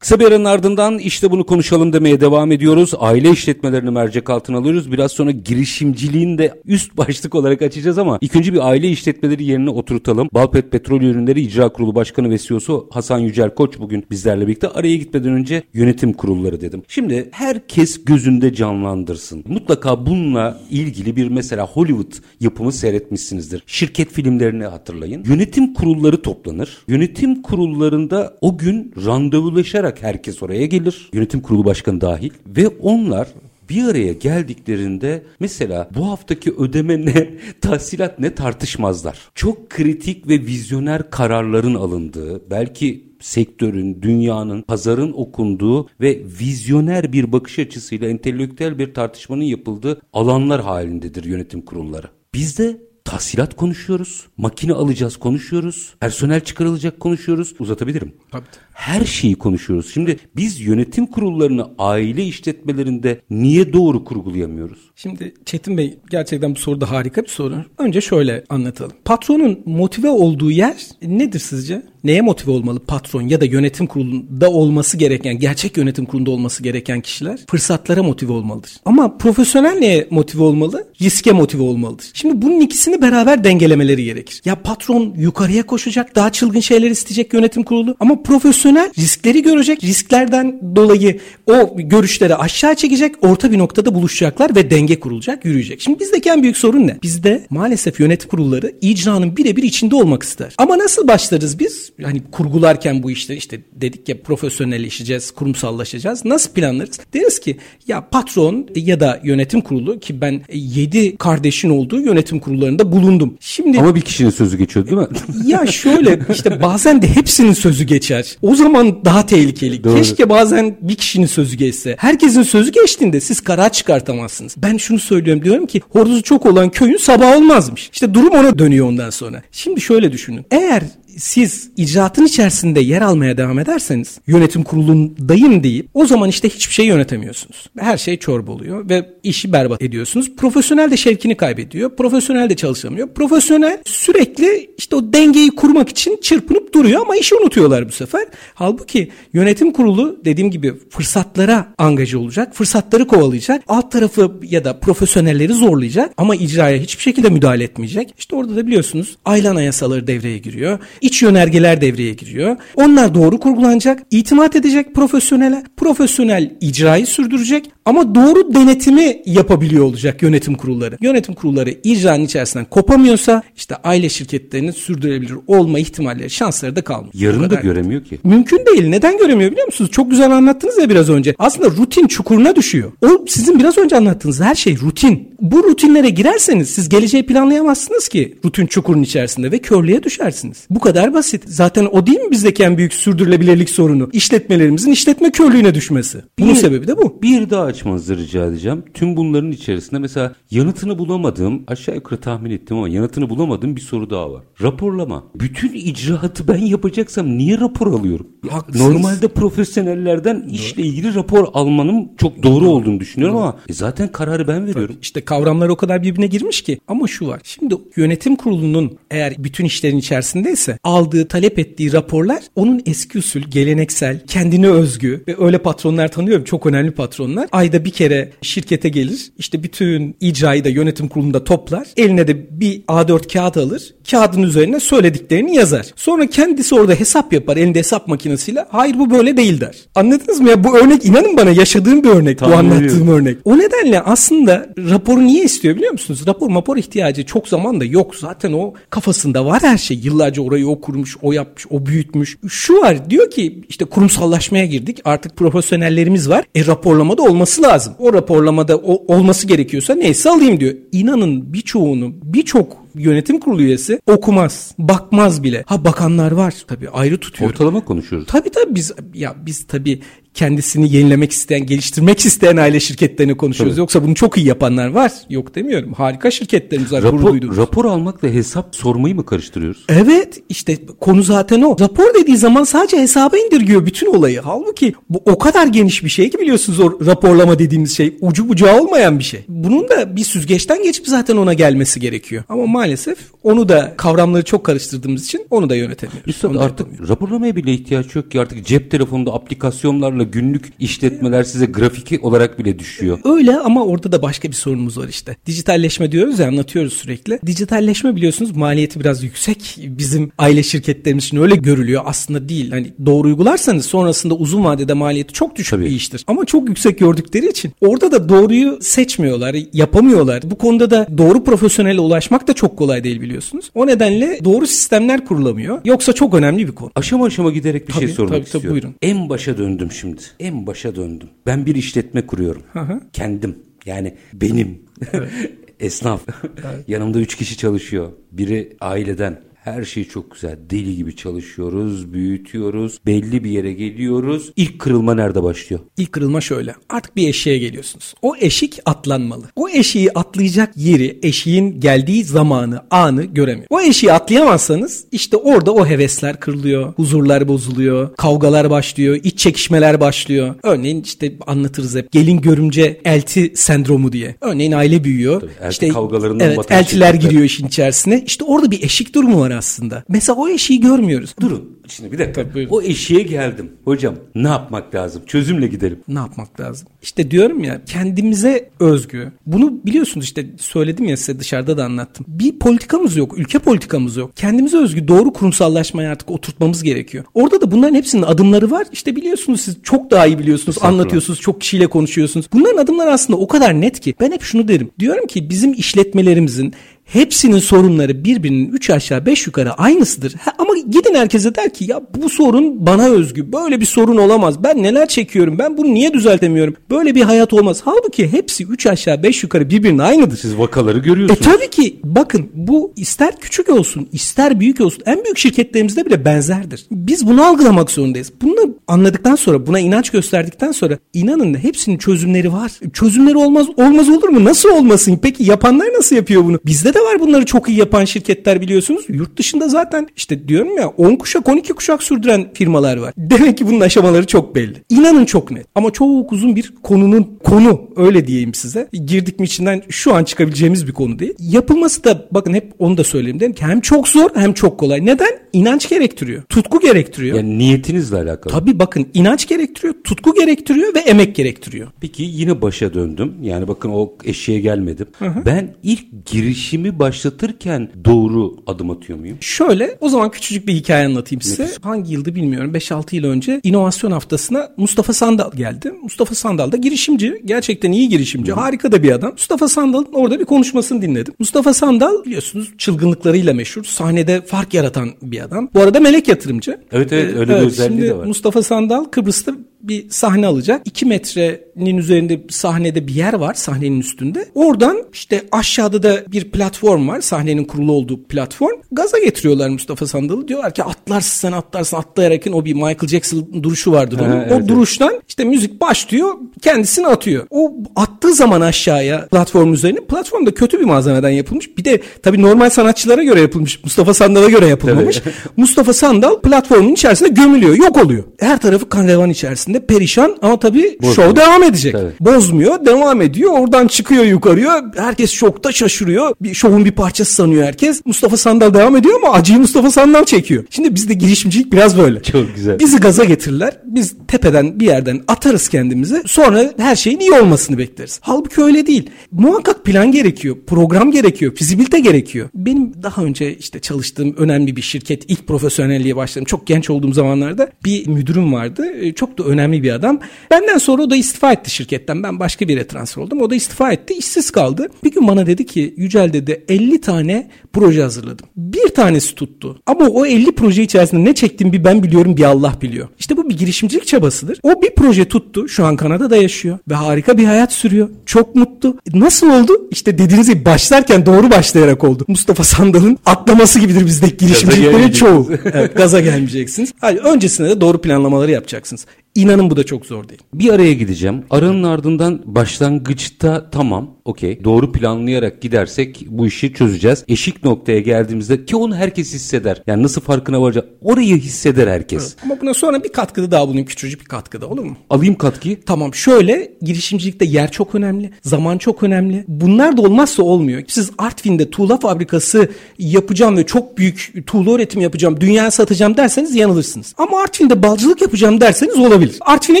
[0.00, 2.92] Kısa bir aranın ardından işte bunu konuşalım demeye devam ediyoruz.
[2.98, 4.92] Aile işletmelerini mercek altına alıyoruz.
[4.92, 9.70] Biraz sonra girişimciliğin de üst başlık olarak açacağız ama ilk önce bir aile işletmeleri yerine
[9.70, 10.28] oturtalım.
[10.34, 14.68] Balpet Petrol Ürünleri İcra Kurulu Başkanı ve CEO'su Hasan Yücel Koç bugün bizlerle birlikte.
[14.68, 16.82] Araya gitmeden önce yönetim kurulları dedim.
[16.88, 19.44] Şimdi herkes gözünde canlandırsın.
[19.48, 23.62] Mutlaka bununla ilgili bir mesela Hollywood yapımı seyretmişsinizdir.
[23.66, 25.24] Şirket filmlerini hatırlayın.
[25.24, 26.78] Yönetim kurulları toplanır.
[26.88, 31.10] Yönetim kurullarında o gün randevulaşarak olarak herkes oraya gelir.
[31.12, 33.28] Yönetim kurulu başkanı dahil ve onlar
[33.70, 37.30] bir araya geldiklerinde mesela bu haftaki ödeme ne,
[37.60, 39.18] tahsilat ne tartışmazlar.
[39.34, 47.58] Çok kritik ve vizyoner kararların alındığı, belki sektörün, dünyanın, pazarın okunduğu ve vizyoner bir bakış
[47.58, 52.06] açısıyla entelektüel bir tartışmanın yapıldığı alanlar halindedir yönetim kurulları.
[52.34, 57.54] Bizde tahsilat konuşuyoruz, makine alacağız konuşuyoruz, personel çıkarılacak konuşuyoruz.
[57.58, 58.12] Uzatabilirim.
[58.30, 58.44] Tabii.
[58.80, 59.94] Her şeyi konuşuyoruz.
[59.94, 64.78] Şimdi biz yönetim kurullarını aile işletmelerinde niye doğru kurgulayamıyoruz?
[64.96, 67.54] Şimdi Çetin Bey gerçekten bu soru da harika bir soru.
[67.78, 68.92] Önce şöyle anlatalım.
[69.04, 71.82] Patronun motive olduğu yer nedir sizce?
[72.04, 77.00] Neye motive olmalı patron ya da yönetim kurulunda olması gereken, gerçek yönetim kurulunda olması gereken
[77.00, 78.72] kişiler fırsatlara motive olmalıdır.
[78.84, 80.88] Ama profesyonel neye motive olmalı?
[81.02, 82.10] Riske motive olmalıdır.
[82.14, 84.42] Şimdi bunun ikisini beraber dengelemeleri gerekir.
[84.44, 89.84] Ya patron yukarıya koşacak, daha çılgın şeyler isteyecek yönetim kurulu ama profesyonel riskleri görecek.
[89.84, 95.80] Risklerden dolayı o görüşleri aşağı çekecek, orta bir noktada buluşacaklar ve denge kurulacak, yürüyecek.
[95.80, 96.98] Şimdi bizdeki en büyük sorun ne?
[97.02, 100.54] Bizde maalesef yönetim kurulları icranın birebir içinde olmak ister.
[100.58, 101.92] Ama nasıl başlarız biz?
[102.02, 106.24] Hani kurgularken bu işleri işte dedik ya profesyonelleşeceğiz, kurumsallaşacağız.
[106.24, 107.00] Nasıl planlarız?
[107.14, 112.92] Deriz ki ya patron ya da yönetim kurulu ki ben 7 kardeşin olduğu yönetim kurullarında
[112.92, 113.36] bulundum.
[113.40, 115.06] Şimdi Ama bir kişinin sözü geçiyor değil mi?
[115.44, 118.36] Ya şöyle işte bazen de hepsinin sözü geçer.
[118.42, 119.84] O zaman daha tehlikeli.
[119.84, 119.96] Doğru.
[119.96, 121.96] Keşke bazen bir kişinin sözü geçse.
[121.98, 124.54] Herkesin sözü geçtiğinde siz karar çıkartamazsınız.
[124.56, 127.90] Ben şunu söylüyorum diyorum ki horozu çok olan köyün sabah olmazmış.
[127.92, 129.42] İşte durum ona dönüyor ondan sonra.
[129.52, 130.46] Şimdi şöyle düşünün.
[130.50, 130.82] Eğer
[131.18, 136.86] siz icraatın içerisinde yer almaya devam ederseniz yönetim kurulundayım deyip o zaman işte hiçbir şey
[136.86, 137.66] yönetemiyorsunuz.
[137.78, 140.30] Her şey çorba oluyor ve işi berbat ediyorsunuz.
[140.36, 141.96] Profesyonel de şevkini kaybediyor.
[141.96, 143.08] Profesyonel de çalışamıyor.
[143.14, 148.26] Profesyonel sürekli işte o dengeyi kurmak için çırpınıp duruyor ama işi unutuyorlar bu sefer.
[148.54, 152.54] Halbuki yönetim kurulu dediğim gibi fırsatlara angaja olacak.
[152.54, 153.62] Fırsatları kovalayacak.
[153.68, 158.14] Alt tarafı ya da profesyonelleri zorlayacak ama icraya hiçbir şekilde müdahale etmeyecek.
[158.18, 160.78] İşte orada da biliyorsunuz aylan yasaları devreye giriyor
[161.10, 162.56] iç yönergeler devreye giriyor.
[162.74, 170.54] Onlar doğru kurgulanacak, itimat edecek profesyonele, profesyonel icrayı sürdürecek ama doğru denetimi yapabiliyor olacak yönetim
[170.54, 170.96] kurulları.
[171.00, 177.12] Yönetim kurulları icranın içerisinden kopamıyorsa işte aile şirketlerinin sürdürebilir olma ihtimalleri, şansları da kalmıyor.
[177.14, 178.18] Yarını da göremiyor ki.
[178.24, 178.88] Mümkün değil.
[178.88, 179.90] Neden göremiyor biliyor musunuz?
[179.90, 181.34] Çok güzel anlattınız ya biraz önce.
[181.38, 182.92] Aslında rutin çukuruna düşüyor.
[183.02, 185.28] O sizin biraz önce anlattığınız her şey rutin.
[185.40, 190.58] Bu rutinlere girerseniz siz geleceği planlayamazsınız ki rutin çukurun içerisinde ve körlüğe düşersiniz.
[190.70, 191.42] Bu kadar basit.
[191.46, 194.08] Zaten o değil mi bizdeki en büyük sürdürülebilirlik sorunu?
[194.12, 196.18] İşletmelerimizin işletme körlüğüne düşmesi.
[196.38, 197.22] Bunun bir, sebebi de bu.
[197.22, 198.84] Bir daha açmanızı rica edeceğim.
[198.94, 204.10] Tüm bunların içerisinde mesela yanıtını bulamadığım, aşağı yukarı tahmin ettim ama yanıtını bulamadığım bir soru
[204.10, 204.42] daha var.
[204.62, 205.24] Raporlama.
[205.34, 208.26] Bütün icraatı ben yapacaksam niye rapor alıyorum?
[208.48, 208.92] Haklısınız.
[208.92, 210.50] Normalde profesyonellerden doğru.
[210.50, 212.70] işle ilgili rapor almanın çok doğru, doğru.
[212.70, 213.42] olduğunu düşünüyorum doğru.
[213.42, 214.94] ama e zaten kararı ben veriyorum.
[214.94, 216.80] Tabii işte kavramlar o kadar birbirine girmiş ki.
[216.88, 217.40] Ama şu var.
[217.44, 224.26] Şimdi yönetim kurulunun eğer bütün işlerin içerisindeyse aldığı, talep ettiği raporlar onun eski usul, geleneksel,
[224.26, 226.44] kendine özgü ve öyle patronlar tanıyorum.
[226.44, 227.48] Çok önemli patronlar.
[227.60, 229.32] Ayda bir kere şirkete gelir.
[229.38, 231.86] işte bütün icrayı da yönetim kurulunda toplar.
[231.96, 233.94] Eline de bir A4 kağıt alır.
[234.10, 235.86] Kağıdın üzerine söylediklerini yazar.
[235.96, 238.66] Sonra kendisi orada hesap yapar elinde hesap makinesiyle.
[238.68, 239.76] Hayır bu böyle değil der.
[239.94, 240.64] Anladınız mı ya?
[240.64, 242.38] Bu örnek inanın bana yaşadığım bir örnek.
[242.38, 243.08] Tamam, bu anlattığım ediyorum.
[243.08, 243.38] örnek.
[243.44, 246.22] O nedenle aslında raporu niye istiyor biliyor musunuz?
[246.26, 248.16] Rapor mapor ihtiyacı çok zaman da yok.
[248.16, 249.96] Zaten o kafasında var her şey.
[249.98, 252.38] Yıllarca orayı o kurmuş, o yapmış, o büyütmüş.
[252.48, 255.00] Şu var diyor ki işte kurumsallaşmaya girdik.
[255.04, 256.44] Artık profesyonellerimiz var.
[256.54, 257.94] E raporlamada olması lazım.
[257.98, 260.74] O raporlamada o, olması gerekiyorsa neyse alayım diyor.
[260.92, 265.64] İnanın birçoğunu, birçok yönetim kurulu üyesi okumaz, bakmaz bile.
[265.66, 267.50] Ha bakanlar var tabii ayrı tutuyor.
[267.50, 268.28] Ortalama konuşuyoruz.
[268.30, 270.00] Tabii tabii biz ya biz tabii
[270.34, 273.74] kendisini yenilemek isteyen, geliştirmek isteyen aile şirketlerini konuşuyoruz.
[273.74, 273.80] Tabii.
[273.80, 275.12] Yoksa bunu çok iyi yapanlar var.
[275.30, 275.92] Yok demiyorum.
[275.92, 277.02] Harika şirketlerimiz var.
[277.02, 279.84] Rapor, rapor almakla hesap sormayı mı karıştırıyoruz?
[279.88, 280.42] Evet.
[280.48, 281.76] işte konu zaten o.
[281.80, 284.40] Rapor dediği zaman sadece hesaba indirgiyor bütün olayı.
[284.40, 288.16] Halbuki bu o kadar geniş bir şey ki biliyorsunuz o raporlama dediğimiz şey.
[288.20, 289.44] Ucu bucağı olmayan bir şey.
[289.48, 292.44] Bunun da bir süzgeçten geçip zaten ona gelmesi gerekiyor.
[292.48, 296.28] Ama maalesef onu da kavramları çok karıştırdığımız için onu da yönetemiyoruz.
[296.28, 302.18] Üstad artık raporlamaya bile ihtiyaç yok ki artık cep telefonunda aplikasyonlarla günlük işletmeler size grafiki
[302.18, 303.18] olarak bile düşüyor.
[303.24, 305.36] Öyle ama orada da başka bir sorunumuz var işte.
[305.46, 307.40] Dijitalleşme diyoruz ya anlatıyoruz sürekli.
[307.46, 309.78] Dijitalleşme biliyorsunuz maliyeti biraz yüksek.
[309.78, 312.02] Bizim aile şirketlerimiz için öyle görülüyor.
[312.04, 312.70] Aslında değil.
[312.70, 315.84] Hani doğru uygularsanız sonrasında uzun vadede maliyeti çok düşük Tabii.
[315.84, 316.24] bir iştir.
[316.26, 320.42] Ama çok yüksek gördükleri için orada da doğruyu seçmiyorlar, yapamıyorlar.
[320.44, 323.70] Bu konuda da doğru profesyonele ulaşmak da çok kolay değil biliyorsunuz.
[323.74, 325.80] O nedenle doğru sistemler kurulamıyor.
[325.84, 326.90] Yoksa çok önemli bir konu.
[326.94, 328.68] Aşama aşama giderek bir şey tabii, şey sormak tabii, istiyorum.
[328.68, 328.94] Tabii, buyurun.
[329.02, 331.28] En başa döndüm şimdi en başa döndüm.
[331.46, 332.62] Ben bir işletme kuruyorum.
[332.72, 333.00] Hı.
[333.12, 333.58] Kendim.
[333.86, 334.78] Yani benim.
[335.12, 335.30] Evet.
[335.80, 336.20] Esnaf.
[336.42, 336.88] Evet.
[336.88, 338.12] Yanımda üç kişi çalışıyor.
[338.32, 339.40] Biri aileden.
[339.64, 340.58] Her şey çok güzel.
[340.70, 342.98] Deli gibi çalışıyoruz, büyütüyoruz.
[343.06, 344.52] Belli bir yere geliyoruz.
[344.56, 345.80] İlk kırılma nerede başlıyor?
[345.96, 346.74] İlk kırılma şöyle.
[346.88, 348.14] Artık bir eşiğe geliyorsunuz.
[348.22, 349.44] O eşik atlanmalı.
[349.56, 353.66] O eşiği atlayacak yeri, eşiğin geldiği zamanı, anı göremiyor.
[353.70, 356.92] O eşiği atlayamazsanız işte orada o hevesler kırılıyor.
[356.92, 358.16] Huzurlar bozuluyor.
[358.16, 359.18] Kavgalar başlıyor.
[359.24, 360.54] iç çekişmeler başlıyor.
[360.62, 362.12] Örneğin işte anlatırız hep.
[362.12, 364.36] Gelin görümce elti sendromu diye.
[364.40, 365.40] Örneğin aile büyüyor.
[365.40, 368.22] Tabii, elti işte kavgalarından evet, eltiler giriyor işin içerisine.
[368.26, 370.04] İşte orada bir eşik durumu var aslında.
[370.08, 371.34] Mesela o eşiği görmüyoruz.
[371.40, 371.80] Durun.
[371.88, 372.48] Şimdi bir dakika.
[372.48, 373.72] Tabii, o eşiğe geldim.
[373.84, 375.22] Hocam ne yapmak lazım?
[375.26, 375.98] Çözümle gidelim.
[376.08, 376.88] Ne yapmak lazım?
[377.02, 379.32] İşte diyorum ya kendimize özgü.
[379.46, 382.26] Bunu biliyorsunuz işte söyledim ya size dışarıda da anlattım.
[382.28, 383.38] Bir politikamız yok.
[383.38, 384.36] Ülke politikamız yok.
[384.36, 387.24] Kendimize özgü doğru kurumsallaşmayı artık oturtmamız gerekiyor.
[387.34, 388.86] Orada da bunların hepsinin adımları var.
[388.92, 390.78] İşte biliyorsunuz siz çok daha iyi biliyorsunuz.
[390.80, 391.40] Anlatıyorsunuz.
[391.40, 392.46] Çok kişiyle konuşuyorsunuz.
[392.52, 394.14] Bunların adımları aslında o kadar net ki.
[394.20, 394.90] Ben hep şunu derim.
[394.98, 396.74] Diyorum ki bizim işletmelerimizin
[397.12, 400.34] Hepsinin sorunları birbirinin 3 aşağı 5 yukarı aynısıdır.
[400.34, 403.52] Ha, ama gidin herkese der ki ya bu sorun bana özgü.
[403.52, 404.62] Böyle bir sorun olamaz.
[404.64, 405.58] Ben neler çekiyorum?
[405.58, 406.76] Ben bunu niye düzeltemiyorum?
[406.90, 407.80] Böyle bir hayat olmaz.
[407.84, 410.36] Halbuki hepsi 3 aşağı 5 yukarı birbirinin aynıdır.
[410.36, 411.40] Siz vakaları görüyorsunuz.
[411.40, 416.24] E tabii ki bakın bu ister küçük olsun ister büyük olsun en büyük şirketlerimizde bile
[416.24, 416.86] benzerdir.
[416.90, 418.32] Biz bunu algılamak zorundayız.
[418.42, 422.72] Bunu anladıktan sonra buna inanç gösterdikten sonra inanın hepsinin çözümleri var.
[422.92, 424.44] Çözümleri olmaz olmaz olur mu?
[424.44, 425.18] Nasıl olmasın?
[425.22, 426.58] Peki yapanlar nasıl yapıyor bunu?
[426.66, 429.04] Bizde de var bunları çok iyi yapan şirketler biliyorsunuz.
[429.08, 433.14] Yurt dışında zaten işte diyorum ya 10 kuşak 12 kuşak sürdüren firmalar var.
[433.16, 434.74] Demek ki bunun aşamaları çok belli.
[434.88, 435.66] İnanın çok net.
[435.74, 438.88] Ama çok uzun bir konunun konu öyle diyeyim size.
[439.06, 441.34] Girdik mi içinden şu an çıkabileceğimiz bir konu değil.
[441.38, 445.06] Yapılması da bakın hep onu da söyleyeyim dedim ki hem çok zor hem çok kolay.
[445.06, 445.40] Neden?
[445.52, 446.42] İnanç gerektiriyor.
[446.42, 447.36] Tutku gerektiriyor.
[447.36, 448.52] Yani niyetinizle alakalı.
[448.52, 451.88] Tabii bakın inanç gerektiriyor, tutku gerektiriyor ve emek gerektiriyor.
[452.00, 453.34] Peki yine başa döndüm.
[453.42, 455.06] Yani bakın o eşeğe gelmedim.
[455.18, 455.46] Hı hı.
[455.46, 459.38] Ben ilk girişimi işimi başlatırken doğru adım atıyor muyum?
[459.40, 461.62] Şöyle o zaman küçücük bir hikaye anlatayım size.
[461.62, 461.78] Nefis.
[461.82, 465.92] Hangi yıldı bilmiyorum 5-6 yıl önce inovasyon haftasına Mustafa Sandal geldi.
[466.02, 467.42] Mustafa Sandal da girişimci.
[467.44, 468.52] Gerçekten iyi girişimci.
[468.52, 468.56] Hı.
[468.56, 469.32] Harika da bir adam.
[469.32, 471.34] Mustafa Sandal'ın orada bir konuşmasını dinledim.
[471.38, 473.84] Mustafa Sandal biliyorsunuz çılgınlıklarıyla meşhur.
[473.84, 475.68] Sahnede fark yaratan bir adam.
[475.74, 476.80] Bu arada melek yatırımcı.
[476.92, 478.26] Evet evet öyle ee, bir özelliği de var.
[478.26, 480.82] Mustafa Sandal Kıbrıs'ta bir sahne alacak.
[480.84, 484.48] 2 metrenin üzerinde sahnede bir yer var sahnenin üstünde.
[484.54, 487.20] Oradan işte aşağıda da bir platform var.
[487.20, 488.80] Sahnenin kurulu olduğu platform.
[488.92, 490.48] Gaza getiriyorlar Mustafa Sandal'ı.
[490.48, 494.30] Diyorlar ki atlarsın sen atlarsın atlayarakın o bir Michael Jackson duruşu vardır onun.
[494.30, 495.22] Ha, evet, o duruştan evet.
[495.28, 497.46] işte müzik başlıyor kendisini atıyor.
[497.50, 501.78] O attığı zaman aşağıya platform üzerine platform da kötü bir malzemeden yapılmış.
[501.78, 503.84] Bir de tabii normal sanatçılara göre yapılmış.
[503.84, 505.22] Mustafa Sandal'a göre yapılmamış.
[505.56, 507.74] Mustafa Sandal platformun içerisinde gömülüyor.
[507.74, 508.24] Yok oluyor.
[508.40, 511.14] Her tarafı kan revan içerisinde içerisinde perişan ama tabii Bozmuyor.
[511.14, 511.92] şov devam edecek.
[511.92, 512.12] Tabii.
[512.20, 513.52] Bozmuyor, devam ediyor.
[513.58, 514.92] Oradan çıkıyor yukarıya.
[514.96, 516.34] Herkes şokta şaşırıyor.
[516.40, 518.02] Bir şovun bir parçası sanıyor herkes.
[518.06, 520.64] Mustafa Sandal devam ediyor ama acıyı Mustafa Sandal çekiyor.
[520.70, 522.22] Şimdi bizde girişimcilik biraz böyle.
[522.22, 522.78] Çok güzel.
[522.78, 523.76] Bizi gaza getirirler.
[523.84, 526.22] Biz tepeden bir yerden atarız kendimizi.
[526.26, 528.20] Sonra her şeyin iyi olmasını bekleriz.
[528.22, 529.10] Halbuki öyle değil.
[529.32, 530.56] Muhakkak plan gerekiyor.
[530.66, 531.54] Program gerekiyor.
[531.54, 532.48] Fizibilite gerekiyor.
[532.54, 536.44] Benim daha önce işte çalıştığım önemli bir şirket ilk profesyonelliğe başladım.
[536.44, 538.86] Çok genç olduğum zamanlarda bir müdürüm vardı.
[539.00, 540.20] Ee, çok da önemli önemli bir adam.
[540.50, 542.22] Benden sonra o da istifa etti şirketten.
[542.22, 543.40] Ben başka bir yere transfer oldum.
[543.42, 544.14] O da istifa etti.
[544.14, 544.88] işsiz kaldı.
[545.04, 548.46] Bir gün bana dedi ki Yücel dedi 50 tane proje hazırladım.
[548.56, 549.82] Bir tanesi tuttu.
[549.86, 553.08] Ama o 50 proje içerisinde ne çektiğimi bir ben biliyorum bir Allah biliyor.
[553.18, 554.58] İşte bu bir girişimcilik çabasıdır.
[554.62, 555.68] O bir proje tuttu.
[555.68, 556.78] Şu an Kanada'da yaşıyor.
[556.90, 558.08] Ve harika bir hayat sürüyor.
[558.26, 558.98] Çok mutlu.
[559.14, 559.88] Nasıl oldu?
[559.90, 562.24] İşte dediğiniz gibi başlarken doğru başlayarak oldu.
[562.28, 565.48] Mustafa Sandal'ın atlaması gibidir bizdeki girişimciliklerin çoğu.
[565.64, 566.92] evet, gaza gelmeyeceksiniz.
[567.00, 569.06] Hayır, öncesinde de doğru planlamaları yapacaksınız.
[569.34, 570.40] İnanın bu da çok zor değil.
[570.54, 571.44] Bir araya gideceğim.
[571.50, 577.24] Aranın ardından başlangıçta tamam okey doğru planlayarak gidersek bu işi çözeceğiz.
[577.28, 579.82] Eşik noktaya geldiğimizde ki onu herkes hisseder.
[579.86, 582.22] Yani nasıl farkına varacak orayı hisseder herkes.
[582.22, 582.36] Evet.
[582.44, 584.96] Ama buna sonra bir katkıda daha bulunayım küçücük bir katkıda olur mu?
[585.10, 585.80] Alayım katkıyı.
[585.86, 588.30] Tamam şöyle girişimcilikte yer çok önemli.
[588.42, 589.44] Zaman çok önemli.
[589.48, 590.82] Bunlar da olmazsa olmuyor.
[590.88, 595.40] Siz Artvin'de tuğla fabrikası yapacağım ve çok büyük tuğla üretimi yapacağım.
[595.40, 597.14] Dünyaya satacağım derseniz yanılırsınız.
[597.18, 599.38] Ama Artvin'de balcılık yapacağım derseniz olabilir.
[599.40, 599.80] Artvin'e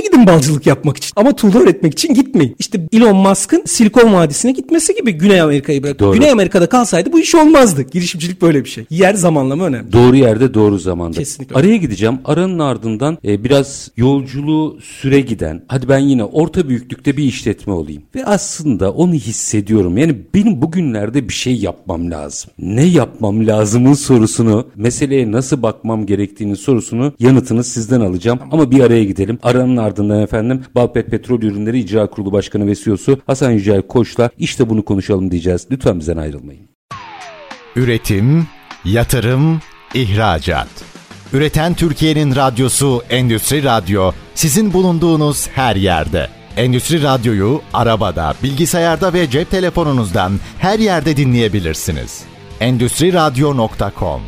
[0.00, 1.12] gidin balcılık yapmak için.
[1.16, 2.56] Ama tuğla üretmek için gitmeyin.
[2.58, 5.98] İşte Elon Musk'ın Silikon Vadisi'ne gitmesi gibi Güney Amerika'yı.
[5.98, 6.14] Doğru.
[6.14, 7.82] Güney Amerika'da kalsaydı bu iş olmazdı.
[7.82, 8.84] Girişimcilik böyle bir şey.
[8.90, 9.92] Yer zamanlama önemli.
[9.92, 11.18] Doğru yerde doğru zamanda.
[11.18, 11.56] Kesinlikle.
[11.56, 12.18] Araya gideceğim.
[12.24, 15.62] Aranın ardından e, biraz yolculuğu süre giden.
[15.68, 18.02] Hadi ben yine orta büyüklükte bir işletme olayım.
[18.14, 19.98] Ve aslında onu hissediyorum.
[19.98, 22.50] Yani benim bugünlerde bir şey yapmam lazım.
[22.58, 28.38] Ne yapmam lazımın sorusunu, meseleye nasıl bakmam gerektiğinin sorusunu yanıtını sizden alacağım.
[28.50, 29.38] Ama bir araya gidelim.
[29.42, 34.68] Aranın ardından efendim Balpet Petrol Ürünleri İcra Kurulu Başkanı ve CEO'su Hasan Yücel Koç'la işte
[34.68, 35.66] bunu konuşalım diyeceğiz.
[35.70, 36.68] Lütfen bizden ayrılmayın.
[37.76, 38.46] Üretim,
[38.84, 39.60] yatırım,
[39.94, 40.68] ihracat.
[41.32, 46.28] Üreten Türkiye'nin radyosu Endüstri Radyo sizin bulunduğunuz her yerde.
[46.56, 52.22] Endüstri Radyo'yu arabada, bilgisayarda ve cep telefonunuzdan her yerde dinleyebilirsiniz.
[52.60, 54.20] Endüstri Radyo.com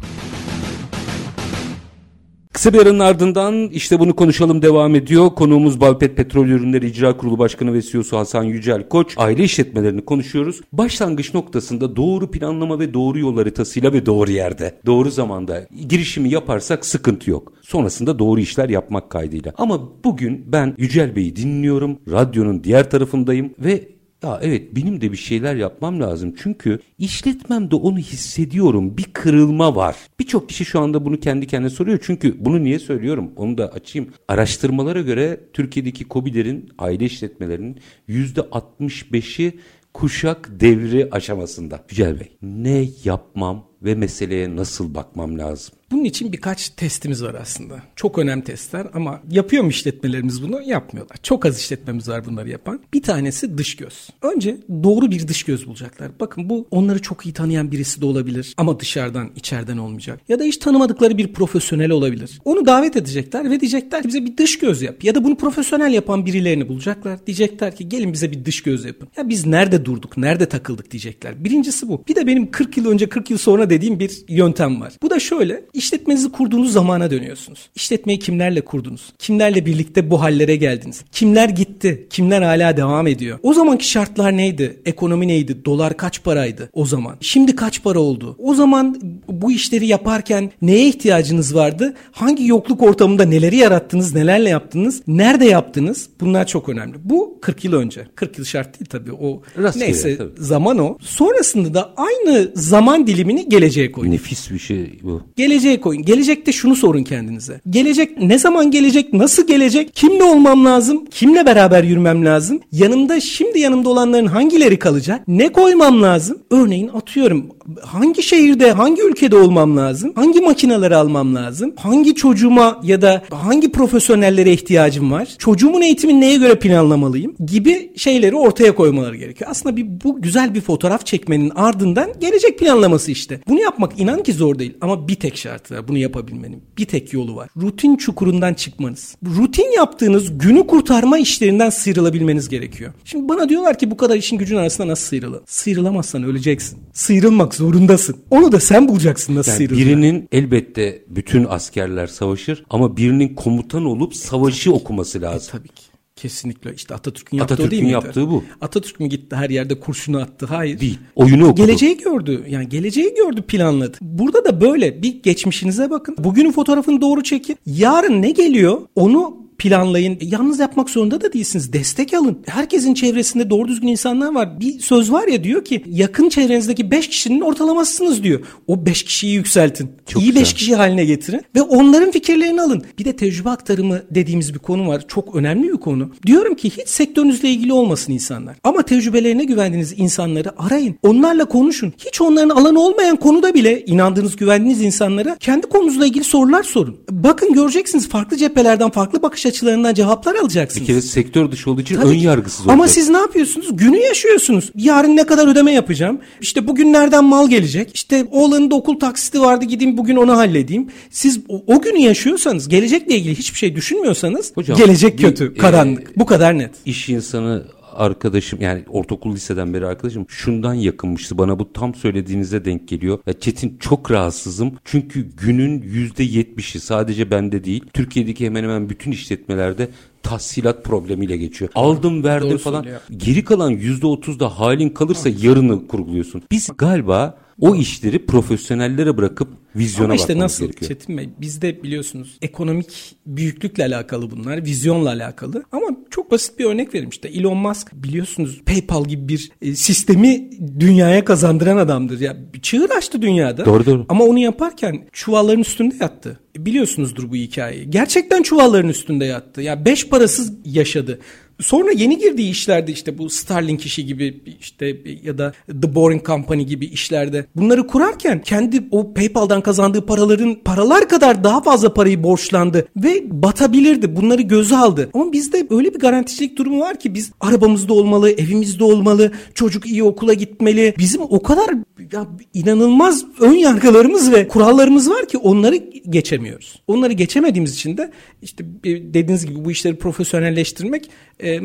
[2.53, 5.31] Kısa bir aranın ardından işte bunu konuşalım devam ediyor.
[5.31, 9.15] Konuğumuz Balpet Petrol Ürünleri İcra Kurulu Başkanı ve CEO'su Hasan Yücel Koç.
[9.17, 10.61] Aile işletmelerini konuşuyoruz.
[10.73, 16.87] Başlangıç noktasında doğru planlama ve doğru yol haritasıyla ve doğru yerde, doğru zamanda girişimi yaparsak
[16.87, 17.53] sıkıntı yok.
[17.63, 19.53] Sonrasında doğru işler yapmak kaydıyla.
[19.59, 21.99] Ama bugün ben Yücel Bey'i dinliyorum.
[22.11, 23.89] Radyonun diğer tarafındayım ve
[24.23, 26.35] ya evet benim de bir şeyler yapmam lazım.
[26.43, 28.97] Çünkü işletmemde onu hissediyorum.
[28.97, 29.97] Bir kırılma var.
[30.21, 31.99] Birçok kişi şu anda bunu kendi kendine soruyor.
[32.03, 33.31] Çünkü bunu niye söylüyorum?
[33.37, 34.11] Onu da açayım.
[34.29, 37.77] Araştırmalara göre Türkiye'deki COBİ'lerin, aile işletmelerinin
[38.09, 39.59] %65'i
[39.95, 41.85] kuşak devri aşamasında.
[41.91, 45.75] Yücel Bey, ne yapmam ve meseleye nasıl bakmam lazım?
[45.93, 47.83] Bunun için birkaç testimiz var aslında.
[47.97, 50.63] Çok önemli testler ama yapıyor mu işletmelerimiz bunu?
[50.63, 51.17] Yapmıyorlar.
[51.23, 52.81] Çok az işletmemiz var bunları yapan.
[52.95, 54.09] Bir tanesi dış göz.
[54.23, 56.11] Önce doğru bir dış göz bulacaklar.
[56.21, 60.21] Bakın bu onları çok iyi tanıyan birisi de olabilir ama dışarıdan, içeriden olmayacak.
[60.29, 62.41] Ya da hiç tanımadıkları bir profesyonel olabilir.
[62.45, 65.05] Onu davet edecekler ve diyecekler ki bize bir dış göz yap.
[65.05, 67.27] Ya da bunu profesyonel yapan birilerini bulacaklar.
[67.27, 69.09] Diyecekler ki gelin bize bir dış göz yapın.
[69.17, 71.45] Ya biz nerede durduk, nerede takıldık diyecekler.
[71.45, 72.05] Birincisi bu.
[72.09, 74.93] Bir de benim 40 yıl önce 40 yıl sonra dediğim bir yöntem var.
[75.03, 75.65] Bu da şöyle.
[75.83, 77.69] İşletmenizi kurduğunuz zamana dönüyorsunuz.
[77.75, 79.13] İşletmeyi kimlerle kurdunuz?
[79.19, 81.05] Kimlerle birlikte bu hallere geldiniz?
[81.13, 82.07] Kimler gitti?
[82.11, 83.39] Kimler hala devam ediyor?
[83.43, 84.81] O zamanki şartlar neydi?
[84.87, 85.65] Ekonomi neydi?
[85.65, 87.17] Dolar kaç paraydı o zaman?
[87.21, 88.37] Şimdi kaç para oldu?
[88.39, 91.95] O zaman bu işleri yaparken neye ihtiyacınız vardı?
[92.13, 94.15] Hangi yokluk ortamında neleri yarattınız?
[94.15, 95.03] Nelerle yaptınız?
[95.07, 96.09] Nerede yaptınız?
[96.21, 96.97] Bunlar çok önemli.
[97.05, 98.07] Bu 40 yıl önce.
[98.15, 99.13] 40 yıl şart değil tabii.
[99.13, 100.31] O Rastgele, neyse tabii.
[100.39, 100.99] zaman o.
[101.01, 104.13] Sonrasında da aynı zaman dilimini geleceğe koyun.
[104.13, 105.23] Nefis bir şey bu.
[105.37, 106.03] Geleceğe koyun.
[106.03, 107.61] Gelecekte şunu sorun kendinize.
[107.71, 109.13] Gelecek ne zaman gelecek?
[109.13, 109.95] Nasıl gelecek?
[109.95, 111.05] Kimle olmam lazım?
[111.11, 112.61] Kimle beraber yürümem lazım?
[112.73, 115.29] Yanımda şimdi yanımda olanların hangileri kalacak?
[115.29, 116.39] Ne koymam lazım?
[116.51, 117.47] Örneğin atıyorum
[117.81, 120.13] hangi şehirde, hangi ülkede olmam lazım?
[120.15, 121.73] Hangi makineleri almam lazım?
[121.77, 125.29] Hangi çocuğuma ya da hangi profesyonellere ihtiyacım var?
[125.39, 127.35] Çocuğumun eğitimini neye göre planlamalıyım?
[127.47, 129.51] Gibi şeyleri ortaya koymaları gerekiyor.
[129.51, 133.41] Aslında bir bu güzel bir fotoğraf çekmenin ardından gelecek planlaması işte.
[133.49, 136.63] Bunu yapmak inan ki zor değil ama bir tek şartı var bunu yapabilmenin.
[136.79, 137.49] Bir tek yolu var.
[137.57, 139.17] Rutin çukurundan çıkmanız.
[139.27, 142.93] Rutin yaptığınız günü kurtarma işlerinden sıyrılabilmeniz gerekiyor.
[143.05, 145.43] Şimdi bana diyorlar ki bu kadar işin gücün arasında nasıl sıyrılalım?
[145.47, 146.79] Sıyrılamazsan öleceksin.
[146.93, 148.17] Sıyrılmak zorundasın.
[148.31, 149.91] Onu da sen bulacaksın nasıl yani sıyrılacağını.
[149.91, 155.49] Birinin elbette bütün askerler savaşır ama birinin komutan olup savaşı okuması lazım.
[155.49, 155.92] E, tabii ki.
[156.23, 157.93] Kesinlikle işte Atatürk'ün yaptığı Atatürk'ün değil miydi?
[157.93, 158.45] yaptığı bu.
[158.61, 160.47] Atatürk mü gitti her yerde kurşunu attı?
[160.47, 160.81] Hayır.
[160.81, 160.99] Değil.
[161.17, 161.67] Oyunu okudu.
[161.67, 162.45] Geleceği gördü.
[162.49, 163.97] Yani geleceği gördü planladı.
[164.01, 166.17] Burada da böyle bir geçmişinize bakın.
[166.19, 167.57] Bugünün fotoğrafını doğru çekin.
[167.67, 170.19] Yarın ne geliyor onu planlayın.
[170.21, 171.73] Yalnız yapmak zorunda da değilsiniz.
[171.73, 172.39] Destek alın.
[172.47, 174.61] Herkesin çevresinde doğru düzgün insanlar var.
[174.61, 178.41] Bir söz var ya diyor ki yakın çevrenizdeki 5 kişinin ortalamasısınız diyor.
[178.67, 179.91] O 5 kişiyi yükseltin.
[180.07, 182.83] Çok İyi 5 kişi haline getirin ve onların fikirlerini alın.
[182.99, 185.05] Bir de tecrübe aktarımı dediğimiz bir konu var.
[185.09, 186.11] Çok önemli bir konu.
[186.27, 188.57] Diyorum ki hiç sektörünüzle ilgili olmasın insanlar.
[188.65, 190.97] Ama tecrübelerine güvendiğiniz insanları arayın.
[191.03, 191.93] Onlarla konuşun.
[192.07, 196.97] Hiç onların alanı olmayan konuda bile inandığınız, güvendiğiniz insanlara kendi konunuzla ilgili sorular sorun.
[197.11, 200.83] Bakın göreceksiniz farklı cephelerden farklı bakış açılarından cevaplar alacaksınız.
[200.83, 203.77] Bir kere sektör dışı olduğu için Tabii ön yargısız Ama siz ne yapıyorsunuz?
[203.77, 204.71] Günü yaşıyorsunuz.
[204.75, 206.21] Yarın ne kadar ödeme yapacağım?
[206.41, 207.91] İşte bugün nereden mal gelecek?
[207.95, 210.89] İşte oğlanın da okul taksiti vardı gideyim bugün onu halledeyim.
[211.11, 216.11] Siz o, o günü yaşıyorsanız gelecekle ilgili hiçbir şey düşünmüyorsanız Hocam, gelecek bir, kötü, karanlık.
[216.11, 216.71] E, Bu kadar net.
[216.87, 222.89] İş insanı arkadaşım yani ortaokul liseden beri arkadaşım şundan yakınmıştı bana bu tam söylediğinize denk
[222.89, 223.19] geliyor.
[223.27, 229.11] Ya Çetin çok rahatsızım çünkü günün yüzde yetmişi sadece bende değil Türkiye'deki hemen hemen bütün
[229.11, 229.89] işletmelerde
[230.23, 231.71] tahsilat problemiyle geçiyor.
[231.75, 232.83] Aldım verdim Doğru falan.
[232.83, 233.01] Söylüyor.
[233.17, 236.43] Geri kalan yüzde otuzda halin kalırsa yarını kurguluyorsun.
[236.51, 240.89] Biz galiba o işleri profesyonellere bırakıp vizyona Ama işte nasıl gerekiyor.
[240.89, 245.65] Çetin Bey bizde biliyorsunuz ekonomik büyüklükle alakalı bunlar, vizyonla alakalı.
[245.73, 250.51] Ama çok basit bir örnek vereyim işte Elon Musk biliyorsunuz PayPal gibi bir e, sistemi
[250.81, 252.21] dünyaya kazandıran adamdır.
[252.21, 253.65] Ya çığır açtı dünyada.
[253.65, 254.07] Doğru doğru.
[254.09, 256.41] Ama onu yaparken çuvalların üstünde yattı.
[256.57, 257.91] biliyorsunuzdur bu hikayeyi.
[257.91, 259.63] Gerçekten çuvalların üstünde yattı.
[259.63, 261.21] Ya beş parasız yaşadı.
[261.63, 266.63] Sonra yeni girdiği işlerde işte bu Starlink işi gibi işte ya da The Boring Company
[266.63, 272.89] gibi işlerde bunları kurarken kendi o PayPal'dan kazandığı paraların paralar kadar daha fazla parayı borçlandı
[272.97, 274.17] ve batabilirdi.
[274.17, 275.11] Bunları göze aldı.
[275.15, 280.03] Ama bizde öyle bir garanticilik durumu var ki biz arabamızda olmalı, evimizde olmalı, çocuk iyi
[280.03, 280.95] okula gitmeli.
[280.99, 281.71] Bizim o kadar
[282.13, 285.77] ya, inanılmaz ön yargılarımız ve kurallarımız var ki onları
[286.11, 286.83] geçemiyoruz.
[286.87, 291.11] Onları geçemediğimiz için de işte dediğiniz gibi bu işleri profesyonelleştirmek
[291.43, 291.61] e,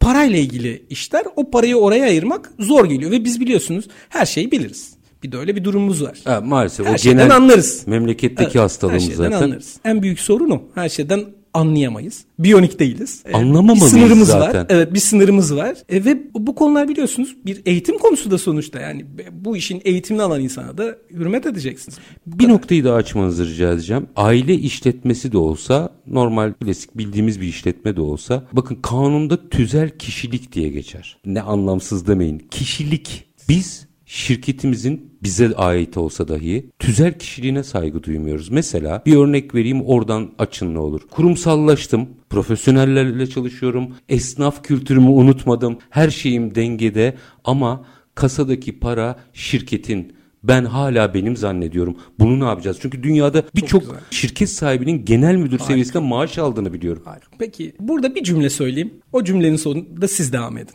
[0.00, 1.24] parayla ilgili işler.
[1.36, 4.96] O parayı oraya ayırmak zor geliyor ve biz biliyorsunuz her şeyi biliriz.
[5.22, 6.18] Bir de öyle bir durumumuz var.
[6.24, 6.86] Ha, maalesef.
[6.86, 7.86] Her o şeyden genel anlarız.
[7.86, 9.42] Memleketteki evet, hastalığımız her şeyden zaten.
[9.46, 9.76] anlarız.
[9.84, 10.62] En büyük sorun o.
[10.74, 11.24] Her şeyden
[11.56, 12.24] anlayamayız.
[12.38, 13.22] Biyonik değiliz.
[13.26, 14.60] Ee, Anlamamalıyız bir sınırımız zaten.
[14.60, 14.66] var.
[14.68, 15.76] Evet bir sınırımız var.
[15.88, 18.80] E, ve bu konular biliyorsunuz bir eğitim konusu da sonuçta.
[18.80, 21.98] Yani bu işin eğitimini alan insana da hürmet edeceksiniz.
[22.26, 22.54] Bu bir kadar.
[22.54, 24.06] noktayı daha açmanızı rica edeceğim.
[24.16, 30.52] Aile işletmesi de olsa normal klasik bildiğimiz bir işletme de olsa bakın kanunda tüzel kişilik
[30.52, 31.18] diye geçer.
[31.26, 32.38] Ne anlamsız demeyin.
[32.50, 33.26] Kişilik.
[33.48, 38.48] Biz şirketimizin bize ait olsa dahi tüzel kişiliğine saygı duymuyoruz.
[38.48, 41.00] Mesela bir örnek vereyim oradan açın ne olur.
[41.10, 47.84] Kurumsallaştım, profesyonellerle çalışıyorum, esnaf kültürümü unutmadım, her şeyim dengede ama
[48.14, 50.12] kasadaki para şirketin
[50.42, 51.96] ben hala benim zannediyorum.
[52.18, 52.78] Bunu ne yapacağız?
[52.80, 55.64] Çünkü dünyada birçok şirket sahibinin genel müdür Harika.
[55.64, 57.02] seviyesinde maaş aldığını biliyorum.
[57.04, 57.26] Harika.
[57.38, 58.94] Peki burada bir cümle söyleyeyim.
[59.12, 60.74] O cümlenin sonunda siz devam edin.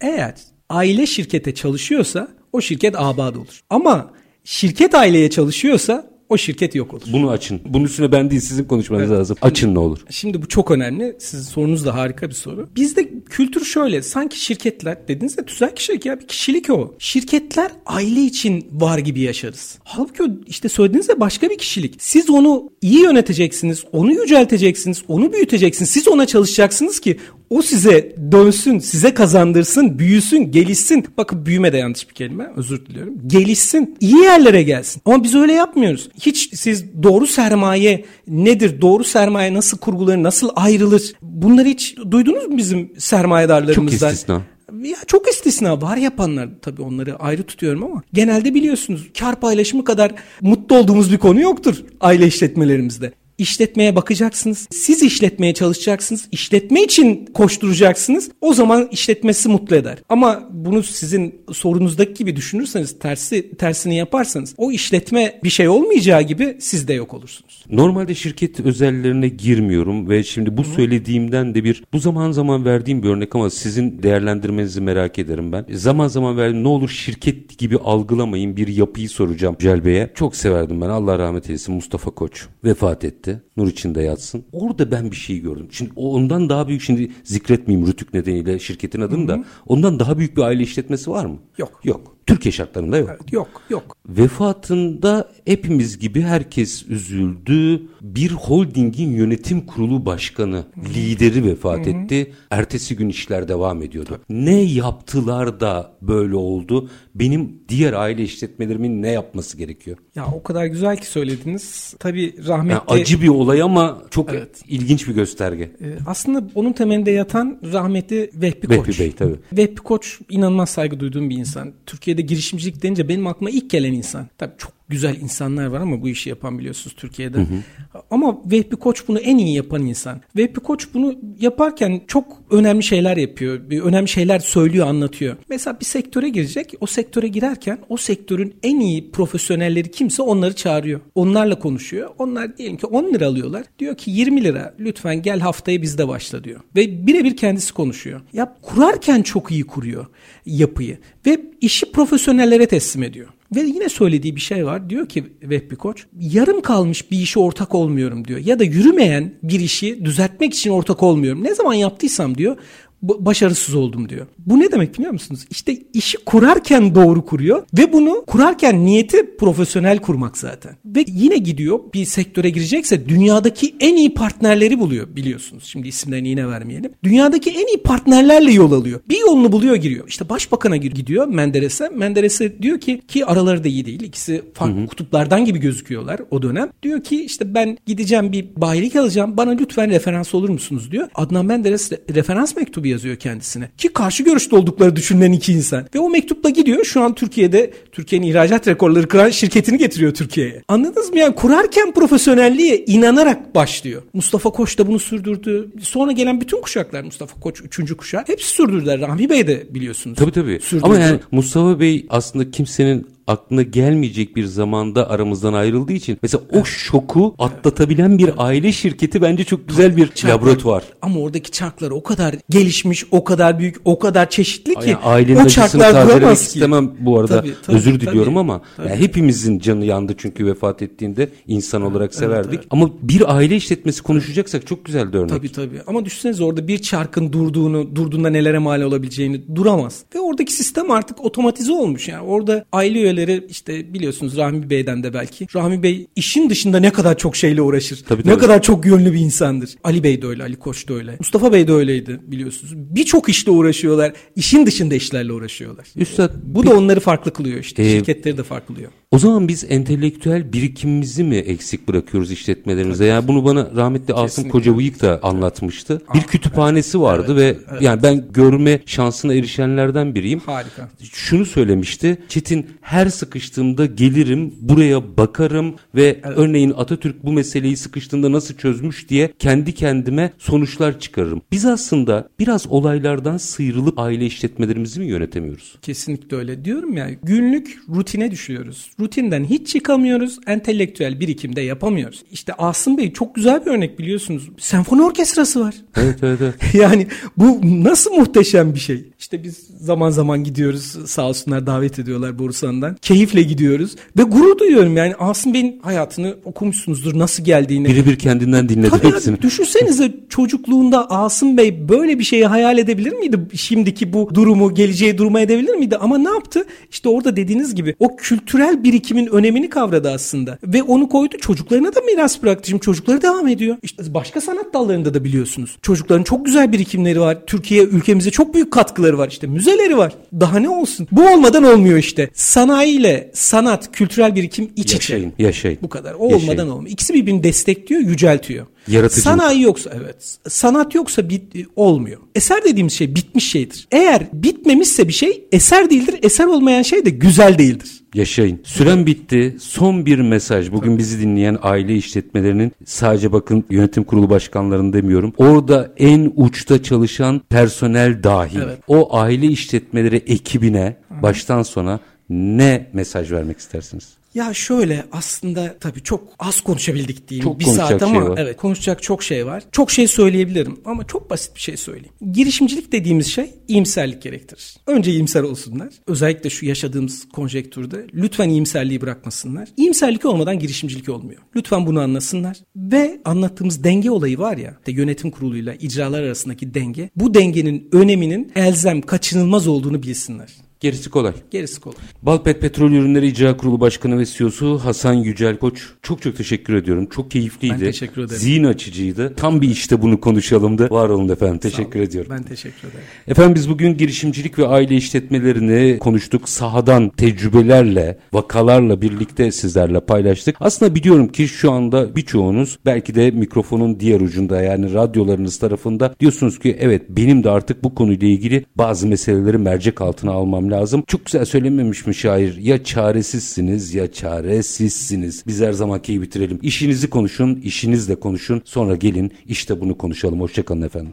[0.00, 0.34] Eğer
[0.68, 3.60] aile şirkete çalışıyorsa o şirket abad olur.
[3.70, 4.10] Ama
[4.44, 7.02] şirket aileye çalışıyorsa o şirket yok olur.
[7.12, 7.60] Bunu açın.
[7.64, 9.18] Bunun üstüne ben değil sizin konuşmanız evet.
[9.18, 9.36] lazım.
[9.42, 9.98] Açın ne olur.
[10.10, 11.16] Şimdi bu çok önemli.
[11.18, 12.68] Sizin sorunuz da harika bir soru.
[12.76, 14.02] Bizde kültür şöyle.
[14.02, 16.94] Sanki şirketler dediniz de tüzel kişilik ya bir kişilik o.
[16.98, 19.78] Şirketler aile için var gibi yaşarız.
[19.84, 21.94] Halbuki işte söylediğiniz de başka bir kişilik.
[21.98, 23.84] Siz onu iyi yöneteceksiniz.
[23.92, 25.02] Onu yücelteceksiniz.
[25.08, 25.90] Onu büyüteceksiniz.
[25.90, 27.16] Siz ona çalışacaksınız ki
[27.50, 31.06] o size dönsün, size kazandırsın, büyüsün, gelişsin.
[31.16, 32.50] Bakın büyüme de yanlış bir kelime.
[32.56, 33.14] Özür diliyorum.
[33.26, 33.96] Gelişsin.
[34.00, 35.02] iyi yerlere gelsin.
[35.04, 36.08] Ama biz öyle yapmıyoruz.
[36.20, 38.80] Hiç siz doğru sermaye nedir?
[38.80, 40.22] Doğru sermaye nasıl kurgulanır?
[40.22, 41.12] Nasıl ayrılır?
[41.22, 44.08] Bunları hiç duydunuz mu bizim sermayedarlarımızdan?
[44.08, 44.42] Çok istisna.
[44.82, 50.12] Ya çok istisna var yapanlar tabii onları ayrı tutuyorum ama genelde biliyorsunuz kar paylaşımı kadar
[50.40, 54.68] mutlu olduğumuz bir konu yoktur aile işletmelerimizde işletmeye bakacaksınız.
[54.70, 56.28] Siz işletmeye çalışacaksınız.
[56.32, 58.30] İşletme için koşturacaksınız.
[58.40, 59.98] O zaman işletmesi mutlu eder.
[60.08, 66.56] Ama bunu sizin sorunuzdaki gibi düşünürseniz tersi tersini yaparsanız o işletme bir şey olmayacağı gibi
[66.60, 67.64] siz de yok olursunuz.
[67.70, 73.08] Normalde şirket özellerine girmiyorum ve şimdi bu söylediğimden de bir bu zaman zaman verdiğim bir
[73.08, 75.66] örnek ama sizin değerlendirmenizi merak ederim ben.
[75.70, 80.10] Zaman zaman verdim ne olur şirket gibi algılamayın bir yapıyı soracağım Celbe'ye.
[80.14, 83.42] Çok severdim ben Allah rahmet eylesin Mustafa Koç vefat etti gitti.
[83.56, 84.44] Nur içinde yatsın.
[84.52, 85.68] Orada ben bir şey gördüm.
[85.70, 89.44] Şimdi ondan daha büyük şimdi zikretmeyeyim Rütük nedeniyle şirketin adını da.
[89.66, 91.38] Ondan daha büyük bir aile işletmesi var mı?
[91.58, 91.80] Yok.
[91.84, 92.16] Yok.
[92.30, 93.10] Türkiye şartlarında yok.
[93.10, 93.96] Evet, yok, yok.
[94.08, 97.82] Vefatında hepimiz gibi herkes üzüldü.
[98.02, 100.94] Bir holdingin yönetim kurulu başkanı, Hı-hı.
[100.94, 101.90] lideri vefat Hı-hı.
[101.90, 102.32] etti.
[102.50, 104.20] Ertesi gün işler devam ediyordu.
[104.28, 106.90] Ne yaptılar da böyle oldu?
[107.14, 109.96] Benim diğer aile işletmelerimin ne yapması gerekiyor?
[110.14, 111.94] Ya o kadar güzel ki söylediniz.
[111.98, 112.72] Tabii rahmetli...
[112.72, 114.62] Yani acı bir olay ama çok evet.
[114.68, 115.62] ilginç bir gösterge.
[115.62, 118.88] Ee, aslında onun temelinde yatan rahmetli Vehbi Koç.
[118.88, 119.36] Vehbi Bey tabii.
[119.52, 121.72] Vehbi Koç inanılmaz saygı duyduğum bir insan.
[121.86, 124.28] Türkiye'de girişimcilik denince benim aklıma ilk gelen insan.
[124.38, 127.38] Tabii çok güzel insanlar var ama bu işi yapan biliyorsunuz Türkiye'de.
[127.38, 128.02] Hı hı.
[128.10, 130.20] Ama Vehbi Koç bunu en iyi yapan insan.
[130.36, 133.60] Vehbi Koç bunu yaparken çok önemli şeyler yapıyor.
[133.84, 135.36] Önemli şeyler söylüyor, anlatıyor.
[135.48, 136.74] Mesela bir sektöre girecek.
[136.80, 141.00] O sektöre girerken o sektörün en iyi profesyonelleri kimse onları çağırıyor.
[141.14, 142.10] Onlarla konuşuyor.
[142.18, 143.64] Onlar diyelim ki 10 lira alıyorlar.
[143.78, 146.60] Diyor ki 20 lira lütfen gel haftaya bizde başla diyor.
[146.76, 148.20] Ve birebir kendisi konuşuyor.
[148.32, 150.06] Ya kurarken çok iyi kuruyor
[150.46, 150.98] yapıyı.
[151.26, 153.28] Ve işi profesyonellere teslim ediyor.
[153.54, 154.90] Ve yine söylediği bir şey var.
[154.90, 158.40] Diyor ki Vehbi Koç yarım kalmış bir işe ortak olmuyorum diyor.
[158.40, 161.44] Ya da yürümeyen bir işi düzeltmek için ortak olmuyorum.
[161.44, 162.56] Ne zaman yaptıysam diyor
[163.02, 164.26] başarısız oldum diyor.
[164.38, 165.46] Bu ne demek biliyor musunuz?
[165.50, 170.76] İşte işi kurarken doğru kuruyor ve bunu kurarken niyeti profesyonel kurmak zaten.
[170.84, 175.64] Ve yine gidiyor bir sektöre girecekse dünyadaki en iyi partnerleri buluyor biliyorsunuz.
[175.64, 176.92] Şimdi isimlerini yine vermeyelim.
[177.04, 179.00] Dünyadaki en iyi partnerlerle yol alıyor.
[179.08, 180.08] Bir yolunu buluyor giriyor.
[180.08, 181.88] İşte başbakana gidiyor Menderes'e.
[181.88, 184.00] Menderes'e diyor ki ki araları da iyi değil.
[184.00, 184.86] İkisi farklı hı hı.
[184.86, 186.68] kutuplardan gibi gözüküyorlar o dönem.
[186.82, 189.36] Diyor ki işte ben gideceğim bir bayilik alacağım.
[189.36, 191.08] Bana lütfen referans olur musunuz diyor.
[191.14, 193.70] Adnan Menderes referans mektubu yazıyor kendisine.
[193.78, 195.86] Ki karşı görüşte oldukları düşünülen iki insan.
[195.94, 196.84] Ve o mektupla gidiyor.
[196.84, 200.62] Şu an Türkiye'de Türkiye'nin ihracat rekorları kıran şirketini getiriyor Türkiye'ye.
[200.68, 201.18] Anladınız mı?
[201.18, 204.02] Yani kurarken profesyonelliğe inanarak başlıyor.
[204.12, 205.70] Mustafa Koç da bunu sürdürdü.
[205.80, 207.96] Sonra gelen bütün kuşaklar Mustafa Koç 3.
[207.96, 209.00] kuşak hepsi sürdürdüler.
[209.00, 210.18] Rahmi Bey de biliyorsunuz.
[210.18, 210.60] Tabii tabii.
[210.62, 210.86] Sürdürdü.
[210.86, 216.64] Ama yani Mustafa Bey aslında kimsenin aklına gelmeyecek bir zamanda aramızdan ayrıldığı için mesela o
[216.64, 220.38] şoku atlatabilen bir aile şirketi bence çok güzel bir Çarklar.
[220.38, 220.84] laboratuvar.
[221.02, 225.44] Ama oradaki çarklar o kadar gelişmiş, o kadar büyük, o kadar çeşitli ki yani ailenin
[225.44, 227.40] o çarklar tazelemek istemem bu arada.
[227.40, 228.88] Tabii, tabii, Özür diliyorum tabii, ama tabii.
[228.88, 232.48] Yani hepimizin canı yandı çünkü vefat ettiğinde insan olarak severdik.
[232.48, 232.66] Evet, evet.
[232.70, 235.30] Ama bir aile işletmesi konuşacaksak çok güzel bir örnek.
[235.30, 235.80] Tabii tabii.
[235.86, 240.04] Ama düşünsenize orada bir çarkın durduğunu, durduğunda nelere mal olabileceğini duramaz.
[240.14, 242.08] Ve oradaki sistem artık otomatize olmuş.
[242.08, 245.46] Yani orada aile üyeleri işte biliyorsunuz Rahmi Bey'den de belki.
[245.54, 248.04] Rahmi Bey işin dışında ne kadar çok şeyle uğraşır.
[248.08, 248.32] Tabii, tabii.
[248.34, 249.70] Ne kadar çok yönlü bir insandır.
[249.84, 251.16] Ali Bey de öyle, Ali Koç da öyle.
[251.18, 252.72] Mustafa Bey de öyleydi biliyorsunuz.
[252.76, 254.12] Birçok işle uğraşıyorlar.
[254.36, 255.86] İşin dışında işlerle uğraşıyorlar.
[255.96, 257.82] Üstad bu bir, da onları farklı kılıyor işte.
[257.82, 258.90] E, Şirketleri de farklı kılıyor.
[259.10, 263.04] O zaman biz entelektüel birikimimizi mi eksik bırakıyoruz işletmelerimize?
[263.04, 266.02] Yani bunu bana rahmetli Asım Kocabıyık da anlatmıştı.
[266.14, 267.82] Bir kütüphanesi vardı evet, ve evet.
[267.82, 270.40] yani ben görme şansına erişenlerden biriyim.
[270.46, 270.88] Harika.
[271.12, 272.18] Şunu söylemişti.
[272.28, 276.24] Çetin her sıkıştığımda gelirim, buraya bakarım ve evet.
[276.36, 281.42] örneğin Atatürk bu meseleyi sıkıştığında nasıl çözmüş diye kendi kendime sonuçlar çıkarırım.
[281.52, 285.76] Biz aslında biraz olaylardan sıyrılıp aile işletmelerimizi mi yönetemiyoruz?
[285.82, 287.10] Kesinlikle öyle diyorum ya.
[287.22, 290.38] Günlük rutine düşüyoruz rutinden hiç çıkamıyoruz.
[290.46, 292.22] Entelektüel birikimde yapamıyoruz.
[292.30, 294.50] İşte Asım Bey çok güzel bir örnek biliyorsunuz.
[294.58, 295.74] Senfoni orkestrası var.
[295.96, 296.54] Evet evet evet.
[296.74, 299.09] yani bu nasıl muhteşem bir şey.
[299.20, 302.96] İşte biz zaman zaman gidiyoruz sağ olsunlar davet ediyorlar Borusan'dan.
[303.02, 307.88] Keyifle gidiyoruz ve gurur duyuyorum yani Asım Bey'in hayatını okumuşsunuzdur nasıl geldiğini.
[307.88, 309.34] Biri bir kendinden dinledi Tabii hepsini.
[309.34, 313.38] Ya, düşünsenize çocukluğunda Asım Bey böyle bir şeyi hayal edebilir miydi?
[313.54, 315.96] Şimdiki bu durumu geleceği duruma edebilir miydi?
[315.96, 316.64] Ama ne yaptı?
[316.90, 320.58] İşte orada dediğiniz gibi o kültürel birikimin önemini kavradı aslında.
[320.64, 322.68] Ve onu koydu çocuklarına da miras bıraktı.
[322.68, 323.76] Şimdi çocukları devam ediyor.
[323.82, 325.78] İşte başka sanat dallarında da biliyorsunuz.
[325.82, 327.38] Çocukların çok güzel birikimleri var.
[327.46, 329.28] Türkiye ülkemize çok büyük katkıları var.
[329.28, 330.12] İşte müzeleri var.
[330.40, 331.08] Daha ne olsun?
[331.12, 332.30] Bu olmadan olmuyor işte.
[332.34, 335.42] Sanayiyle sanat, kültürel birikim iç yaşayın, içe.
[335.42, 335.78] Yaşayın.
[335.82, 336.14] Bu kadar.
[336.14, 336.42] O yaşayın.
[336.42, 336.90] olmadan olmuyor.
[336.90, 338.66] İkisi birbirini destekliyor, yüceltiyor.
[338.88, 339.24] Yaratıcılık.
[339.24, 340.38] Sanayi yoksa evet.
[340.48, 341.42] Sanat yoksa bit,
[341.76, 342.20] olmuyor.
[342.34, 343.88] Eser dediğimiz şey bitmiş şeydir.
[343.92, 346.14] Eğer bitmemişse bir şey eser değildir.
[346.22, 347.99] Eser olmayan şey de güzel değildir.
[348.14, 348.60] Yaşayın.
[348.64, 349.56] Süren bitti.
[349.60, 350.72] Son bir mesaj.
[350.72, 355.32] Bugün bizi dinleyen aile işletmelerinin sadece bakın yönetim kurulu başkanlarını demiyorum.
[355.36, 358.60] Orada en uçta çalışan personel dahil.
[358.60, 358.78] Evet.
[358.88, 362.00] O aile işletmeleri ekibine baştan sona
[362.30, 364.19] ne mesaj vermek istersiniz?
[364.34, 367.44] Ya şöyle aslında tabii çok az konuşabildik diyeyim.
[367.44, 368.38] Çok bir saat ama şey var.
[368.38, 369.62] evet konuşacak çok şey var.
[369.72, 372.14] Çok şey söyleyebilirim ama çok basit bir şey söyleyeyim.
[372.32, 374.76] Girişimcilik dediğimiz şey iyimserlik gerektirir.
[374.86, 375.88] Önce iyimser olsunlar.
[376.06, 379.68] Özellikle şu yaşadığımız konjektürde lütfen iyimserliği bırakmasınlar.
[379.76, 381.40] İyimserlik olmadan girişimcilik olmuyor.
[381.56, 382.56] Lütfen bunu anlasınlar.
[382.76, 387.10] Ve anlattığımız denge olayı var ya işte yönetim kuruluyla icralar arasındaki denge.
[387.16, 390.69] Bu dengenin öneminin elzem kaçınılmaz olduğunu bilsinler.
[390.80, 391.32] Gerisi kolay.
[391.50, 391.96] Gerisi kolay.
[392.22, 395.82] Balpet Petrol Ürünleri İcra Kurulu Başkanı ve CEO'su Hasan Yücel Koç.
[396.02, 397.06] Çok çok teşekkür ediyorum.
[397.06, 397.74] Çok keyifliydi.
[397.74, 398.40] Ben teşekkür ederim.
[398.40, 399.34] Zihin açıcıydı.
[399.36, 400.90] Tam bir işte bunu konuşalımdı.
[400.90, 401.58] Var olun efendim.
[401.58, 402.32] Teşekkür ediyorum.
[402.34, 403.04] Ben teşekkür ederim.
[403.28, 406.48] Efendim biz bugün girişimcilik ve aile işletmelerini konuştuk.
[406.48, 410.56] Sahadan tecrübelerle, vakalarla birlikte sizlerle paylaştık.
[410.60, 416.58] Aslında biliyorum ki şu anda birçoğunuz belki de mikrofonun diğer ucunda yani radyolarınız tarafında diyorsunuz
[416.58, 421.04] ki evet benim de artık bu konuyla ilgili bazı meseleleri mercek altına almam lazım.
[421.06, 422.56] Çok güzel söylememiş mi şair?
[422.56, 425.44] Ya çaresizsiniz ya çaresizsiniz.
[425.46, 426.58] Biz her zamanki bitirelim.
[426.62, 428.62] İşinizi konuşun, işinizle konuşun.
[428.64, 430.40] Sonra gelin işte bunu konuşalım.
[430.40, 431.12] Hoşçakalın efendim.